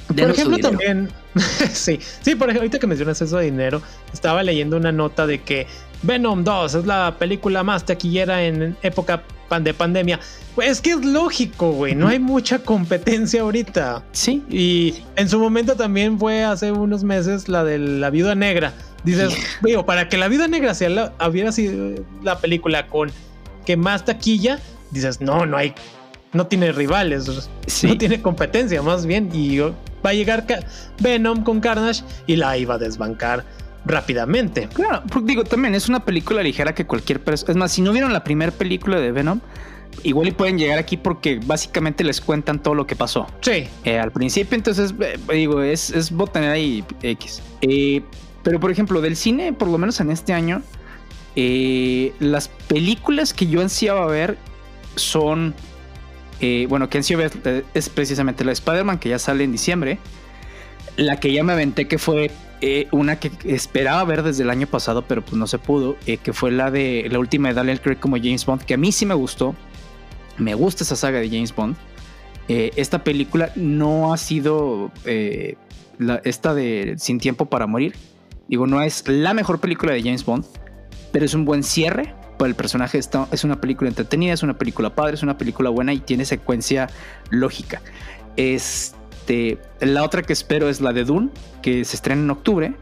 por 0.07 0.31
ejemplo, 0.31 0.57
también, 0.59 1.09
sí, 1.71 1.99
sí, 2.21 2.35
por 2.35 2.49
ejemplo, 2.49 2.61
ahorita 2.61 2.79
que 2.79 2.87
mencionas 2.87 3.21
eso 3.21 3.37
de 3.37 3.45
dinero, 3.45 3.81
estaba 4.13 4.43
leyendo 4.43 4.77
una 4.77 4.91
nota 4.91 5.27
de 5.27 5.41
que 5.41 5.67
Venom 6.03 6.43
2 6.43 6.75
es 6.75 6.85
la 6.85 7.17
película 7.19 7.63
más 7.63 7.85
taquillera 7.85 8.43
en 8.43 8.77
época 8.81 9.23
de 9.57 9.73
pandemia. 9.73 10.19
Pues 10.55 10.69
es 10.69 10.81
que 10.81 10.91
es 10.91 11.03
lógico, 11.03 11.71
güey, 11.71 11.95
no 11.95 12.07
hay 12.07 12.19
mucha 12.19 12.59
competencia 12.59 13.41
ahorita. 13.41 14.03
Sí. 14.11 14.43
Y 14.49 14.95
en 15.15 15.29
su 15.29 15.39
momento 15.39 15.75
también 15.75 16.19
fue 16.19 16.43
hace 16.43 16.71
unos 16.71 17.03
meses 17.03 17.47
la 17.47 17.63
de 17.63 17.79
la 17.79 18.09
viuda 18.09 18.35
negra 18.35 18.73
Dices, 19.03 19.33
digo, 19.63 19.85
para 19.85 20.09
que 20.09 20.17
la 20.17 20.27
vida 20.27 20.47
negra 20.47 20.73
sea 20.73 20.89
la, 20.89 21.13
hubiera 21.27 21.51
sido 21.51 22.03
la 22.23 22.39
película 22.39 22.87
con 22.87 23.11
que 23.65 23.77
más 23.77 24.05
taquilla, 24.05 24.59
dices, 24.91 25.21
no, 25.21 25.45
no 25.45 25.57
hay, 25.57 25.73
no 26.33 26.47
tiene 26.47 26.71
rivales, 26.71 27.49
no 27.83 27.97
tiene 27.97 28.21
competencia, 28.21 28.81
más 28.81 29.05
bien, 29.05 29.29
y 29.33 29.59
va 29.59 29.73
a 30.03 30.13
llegar 30.13 30.45
Venom 30.99 31.43
con 31.43 31.59
Carnage 31.59 32.03
y 32.25 32.35
la 32.35 32.57
iba 32.57 32.75
a 32.75 32.77
desbancar 32.77 33.45
rápidamente. 33.85 34.67
Claro, 34.73 35.03
digo, 35.23 35.43
también 35.43 35.75
es 35.75 35.89
una 35.89 36.03
película 36.03 36.43
ligera 36.43 36.73
que 36.73 36.85
cualquier 36.85 37.21
persona, 37.21 37.51
es 37.51 37.57
más, 37.57 37.71
si 37.71 37.81
no 37.81 37.91
vieron 37.91 38.13
la 38.13 38.23
primera 38.23 38.51
película 38.51 38.99
de 38.99 39.11
Venom, 39.11 39.39
igual 40.03 40.27
y 40.27 40.31
pueden 40.31 40.57
llegar 40.57 40.79
aquí 40.79 40.97
porque 40.97 41.39
básicamente 41.45 42.03
les 42.03 42.21
cuentan 42.21 42.61
todo 42.61 42.75
lo 42.75 42.85
que 42.85 42.95
pasó. 42.95 43.27
Sí. 43.41 43.67
Eh, 43.83 43.99
al 43.99 44.11
principio, 44.11 44.55
entonces, 44.55 44.93
eh, 44.99 45.17
digo, 45.33 45.61
es, 45.61 45.89
es 45.89 46.11
botanera 46.11 46.57
y 46.57 46.83
X. 47.01 47.41
Eh, 47.61 48.01
pero 48.43 48.59
por 48.59 48.71
ejemplo, 48.71 49.01
del 49.01 49.15
cine, 49.15 49.53
por 49.53 49.67
lo 49.67 49.77
menos 49.77 49.99
en 49.99 50.11
este 50.11 50.33
año, 50.33 50.61
las 51.35 52.49
películas 52.67 53.33
que 53.33 53.47
yo 53.47 53.61
ansiaba 53.61 54.05
ver 54.07 54.37
son, 54.95 55.53
bueno, 56.67 56.89
que 56.89 56.97
ansio 56.97 57.17
ver 57.17 57.31
es 57.73 57.87
precisamente 57.87 58.43
la 58.43 58.49
de 58.49 58.53
Spider-Man, 58.53 58.99
que 58.99 59.09
ya 59.09 59.19
sale 59.19 59.45
en 59.45 59.51
diciembre. 59.51 59.99
La 60.97 61.17
que 61.19 61.31
ya 61.31 61.43
me 61.45 61.53
aventé, 61.53 61.87
que 61.87 61.97
fue 61.97 62.31
una 62.91 63.19
que 63.19 63.31
esperaba 63.45 64.03
ver 64.03 64.23
desde 64.23 64.43
el 64.43 64.49
año 64.49 64.67
pasado, 64.67 65.03
pero 65.07 65.23
pues 65.23 65.35
no 65.35 65.47
se 65.47 65.59
pudo, 65.59 65.95
que 66.05 66.33
fue 66.33 66.51
la 66.51 66.71
de 66.71 67.07
la 67.09 67.19
última 67.19 67.49
de 67.49 67.53
Daniel 67.53 67.81
Craig 67.81 67.99
como 67.99 68.17
James 68.17 68.45
Bond, 68.45 68.63
que 68.63 68.73
a 68.73 68.77
mí 68.77 68.91
sí 68.91 69.05
me 69.05 69.15
gustó. 69.15 69.55
Me 70.37 70.53
gusta 70.55 70.83
esa 70.83 70.95
saga 70.95 71.19
de 71.19 71.29
James 71.29 71.53
Bond. 71.53 71.75
esta 72.47 73.03
película 73.03 73.51
no 73.55 74.13
ha 74.13 74.17
sido 74.17 74.91
esta 76.23 76.53
de 76.53 76.95
Sin 76.97 77.19
Tiempo 77.19 77.45
para 77.45 77.67
Morir 77.67 77.93
Digo, 78.49 78.65
no 78.65 78.81
es 78.81 79.07
la 79.07 79.35
mejor 79.35 79.59
película 79.59 79.93
de 79.93 80.01
James 80.01 80.25
Bond, 80.25 80.43
pero 81.11 81.23
es 81.23 81.35
un 81.35 81.45
buen 81.45 81.63
cierre 81.63 82.15
para 82.39 82.49
el 82.49 82.55
personaje. 82.55 82.97
es 82.97 83.43
una 83.43 83.61
película 83.61 83.89
entretenida, 83.89 84.33
es 84.33 84.41
una 84.41 84.57
película 84.57 84.95
padre, 84.95 85.13
es 85.13 85.23
una 85.23 85.37
película 85.37 85.69
buena 85.69 85.93
y 85.93 85.99
tiene 85.99 86.25
secuencia 86.25 86.89
lógica. 87.29 87.81
Este, 88.37 88.97
la 89.79 90.03
otra 90.03 90.21
que 90.23 90.33
espero 90.33 90.69
es 90.69 90.81
la 90.81 90.93
de 90.93 91.03
Dune, 91.03 91.29
que 91.61 91.85
se 91.85 91.95
estrena 91.95 92.21
en 92.21 92.29
octubre. 92.29 92.73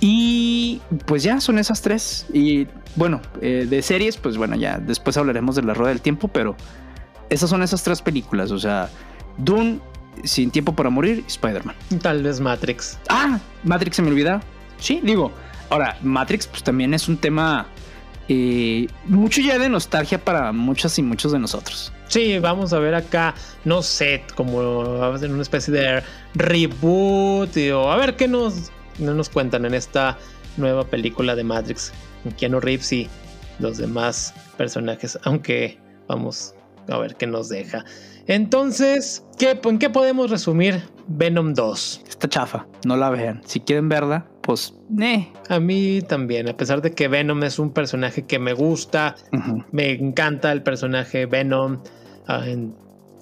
Y 0.00 0.80
pues 1.06 1.22
ya 1.22 1.40
son 1.40 1.58
esas 1.58 1.82
tres. 1.82 2.26
Y 2.32 2.66
bueno, 2.96 3.20
eh, 3.40 3.66
de 3.68 3.82
series, 3.82 4.16
pues 4.16 4.36
bueno, 4.36 4.56
ya 4.56 4.78
después 4.78 5.16
hablaremos 5.16 5.56
de 5.56 5.62
la 5.62 5.74
rueda 5.74 5.90
del 5.90 6.00
tiempo, 6.00 6.28
pero 6.28 6.56
esas 7.30 7.50
son 7.50 7.62
esas 7.62 7.82
tres 7.82 8.00
películas. 8.02 8.50
O 8.50 8.58
sea, 8.58 8.88
Dune, 9.38 9.80
Sin 10.24 10.50
Tiempo 10.50 10.74
para 10.74 10.90
Morir, 10.90 11.24
Spider-Man. 11.26 11.74
Tal 12.00 12.22
vez 12.22 12.40
Matrix. 12.40 12.98
Ah, 13.08 13.38
Matrix 13.64 13.96
se 13.96 14.02
me 14.02 14.08
olvida. 14.08 14.40
Sí, 14.78 15.00
digo, 15.02 15.32
ahora, 15.70 15.98
Matrix 16.02 16.46
pues 16.46 16.62
también 16.62 16.94
es 16.94 17.08
un 17.08 17.16
tema 17.16 17.66
eh, 18.28 18.88
mucho 19.06 19.40
ya 19.40 19.58
de 19.58 19.68
nostalgia 19.68 20.22
para 20.22 20.52
muchas 20.52 20.98
y 20.98 21.02
muchos 21.02 21.32
de 21.32 21.38
nosotros. 21.38 21.92
Sí, 22.08 22.38
vamos 22.38 22.72
a 22.72 22.78
ver 22.78 22.94
acá, 22.94 23.34
no 23.64 23.82
sé, 23.82 24.22
como 24.34 24.98
vamos 24.98 25.22
a 25.22 25.26
una 25.26 25.42
especie 25.42 25.72
de 25.72 26.02
reboot 26.34 27.56
o 27.74 27.90
a 27.90 27.96
ver 27.96 28.16
qué 28.16 28.28
nos, 28.28 28.70
nos 28.98 29.28
cuentan 29.28 29.64
en 29.64 29.74
esta 29.74 30.18
nueva 30.56 30.84
película 30.84 31.34
de 31.34 31.44
Matrix. 31.44 31.92
Keanu 32.36 32.60
Reeves 32.60 32.92
y 32.92 33.08
los 33.58 33.78
demás 33.78 34.34
personajes, 34.56 35.18
aunque 35.24 35.78
vamos 36.06 36.54
a 36.88 36.98
ver 36.98 37.14
qué 37.16 37.26
nos 37.26 37.48
deja. 37.48 37.84
Entonces, 38.28 39.24
¿qué, 39.38 39.58
¿en 39.64 39.78
qué 39.78 39.88
podemos 39.88 40.30
resumir 40.30 40.82
Venom 41.06 41.54
2? 41.54 42.02
Esta 42.06 42.28
chafa, 42.28 42.66
no 42.84 42.96
la 42.96 43.08
vean. 43.08 43.40
Si 43.46 43.60
quieren 43.60 43.88
verla, 43.88 44.26
pues, 44.42 44.74
eh. 45.00 45.28
A 45.48 45.60
mí 45.60 46.02
también, 46.06 46.46
a 46.46 46.56
pesar 46.56 46.82
de 46.82 46.92
que 46.92 47.08
Venom 47.08 47.42
es 47.42 47.58
un 47.58 47.72
personaje 47.72 48.26
que 48.26 48.38
me 48.38 48.52
gusta, 48.52 49.16
me 49.72 49.92
encanta 49.92 50.52
el 50.52 50.62
personaje 50.62 51.24
Venom. 51.24 51.82
Ah, 52.26 52.44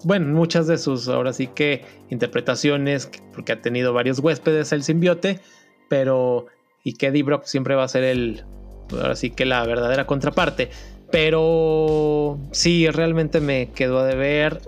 bueno, 0.02 0.34
muchas 0.34 0.66
de 0.66 0.76
sus, 0.76 1.08
ahora 1.08 1.32
sí 1.32 1.46
que, 1.48 1.84
interpretaciones, 2.10 3.08
porque 3.32 3.52
ha 3.52 3.60
tenido 3.60 3.92
varios 3.92 4.18
huéspedes 4.18 4.72
el 4.72 4.82
simbiote, 4.82 5.40
pero. 5.88 6.46
Y 6.82 6.94
que 6.94 7.08
Eddie 7.08 7.22
Brock 7.22 7.44
siempre 7.44 7.74
va 7.74 7.84
a 7.84 7.88
ser 7.88 8.02
el. 8.02 8.44
Ahora 8.92 9.16
sí 9.16 9.30
que 9.30 9.46
la 9.46 9.64
verdadera 9.64 10.06
contraparte. 10.06 10.70
Pero 11.10 12.38
sí, 12.50 12.88
realmente 12.88 13.40
me 13.40 13.70
quedó 13.70 14.00
a 14.00 14.06
deber. 14.06 14.60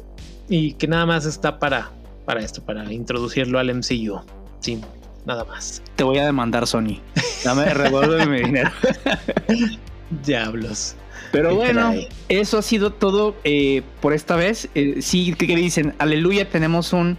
Y 0.48 0.74
que 0.74 0.88
nada 0.88 1.06
más 1.06 1.26
está 1.26 1.58
para, 1.58 1.90
para 2.24 2.40
esto, 2.40 2.62
para 2.62 2.90
introducirlo 2.92 3.58
al 3.58 3.74
MCU. 3.74 4.20
Sin 4.60 4.82
nada 5.24 5.44
más. 5.44 5.82
Te 5.96 6.04
voy 6.04 6.18
a 6.18 6.24
demandar, 6.24 6.66
Sony. 6.66 7.00
Dame, 7.44 7.72
revuelve 7.74 8.26
mi 8.26 8.40
dinero. 8.42 8.70
Diablos. 10.24 10.96
Pero 11.32 11.54
bueno, 11.54 11.92
eso 12.28 12.58
ha 12.58 12.62
sido 12.62 12.92
todo 12.92 13.36
eh, 13.44 13.82
por 14.00 14.14
esta 14.14 14.36
vez. 14.36 14.68
Eh, 14.74 15.02
sí, 15.02 15.34
que 15.34 15.54
dicen, 15.54 15.94
aleluya, 15.98 16.48
tenemos 16.48 16.92
un 16.92 17.18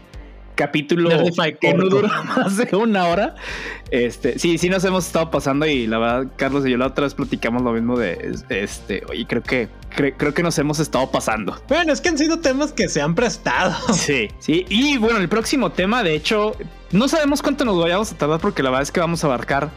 capítulo 0.59 1.09
que 1.61 1.73
no 1.73 1.87
dura 1.87 2.21
más 2.35 2.57
de 2.57 2.75
una 2.75 3.07
hora. 3.07 3.35
Este, 3.91 4.37
sí, 4.37 4.57
sí 4.57 4.67
nos 4.67 4.83
hemos 4.83 5.07
estado 5.07 5.31
pasando 5.31 5.65
y 5.65 5.87
la 5.87 5.97
verdad, 5.99 6.27
Carlos 6.35 6.67
y 6.67 6.71
yo 6.71 6.77
la 6.77 6.87
otra 6.87 7.05
vez 7.05 7.13
platicamos 7.13 7.61
lo 7.61 7.71
mismo 7.71 7.97
de 7.97 8.35
este, 8.49 9.01
y 9.13 9.23
creo 9.23 9.41
que 9.41 9.69
creo 9.95 10.33
que 10.33 10.43
nos 10.43 10.59
hemos 10.59 10.79
estado 10.79 11.09
pasando. 11.11 11.61
Bueno, 11.69 11.93
es 11.93 12.01
que 12.01 12.09
han 12.09 12.17
sido 12.17 12.39
temas 12.39 12.73
que 12.73 12.89
se 12.89 13.01
han 13.01 13.15
prestado. 13.15 13.73
Sí, 13.93 14.27
sí. 14.39 14.65
Y 14.69 14.97
bueno, 14.97 15.19
el 15.19 15.29
próximo 15.29 15.71
tema, 15.71 16.03
de 16.03 16.15
hecho, 16.15 16.55
no 16.91 17.07
sabemos 17.07 17.41
cuánto 17.41 17.63
nos 17.63 17.79
vayamos 17.81 18.11
a 18.11 18.17
tardar 18.17 18.39
porque 18.39 18.63
la 18.63 18.69
verdad 18.69 18.83
es 18.83 18.91
que 18.91 18.99
vamos 18.99 19.23
a 19.23 19.27
abarcar 19.27 19.69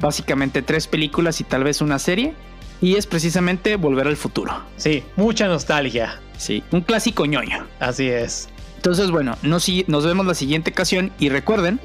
básicamente 0.00 0.62
tres 0.62 0.86
películas 0.86 1.40
y 1.40 1.44
tal 1.44 1.64
vez 1.64 1.80
una 1.80 1.98
serie. 1.98 2.34
Y 2.80 2.96
es 2.96 3.06
precisamente 3.06 3.76
Volver 3.76 4.08
al 4.08 4.16
Futuro. 4.16 4.62
Sí, 4.76 5.04
mucha 5.16 5.46
nostalgia. 5.46 6.20
Sí, 6.36 6.62
un 6.72 6.80
clásico 6.80 7.24
ñoño. 7.24 7.66
Así 7.78 8.08
es. 8.08 8.48
Entonces, 8.84 9.10
bueno, 9.10 9.34
nos, 9.40 9.66
nos 9.86 10.04
vemos 10.04 10.26
la 10.26 10.34
siguiente 10.34 10.70
ocasión 10.70 11.10
y 11.18 11.30
recuerden... 11.30 11.80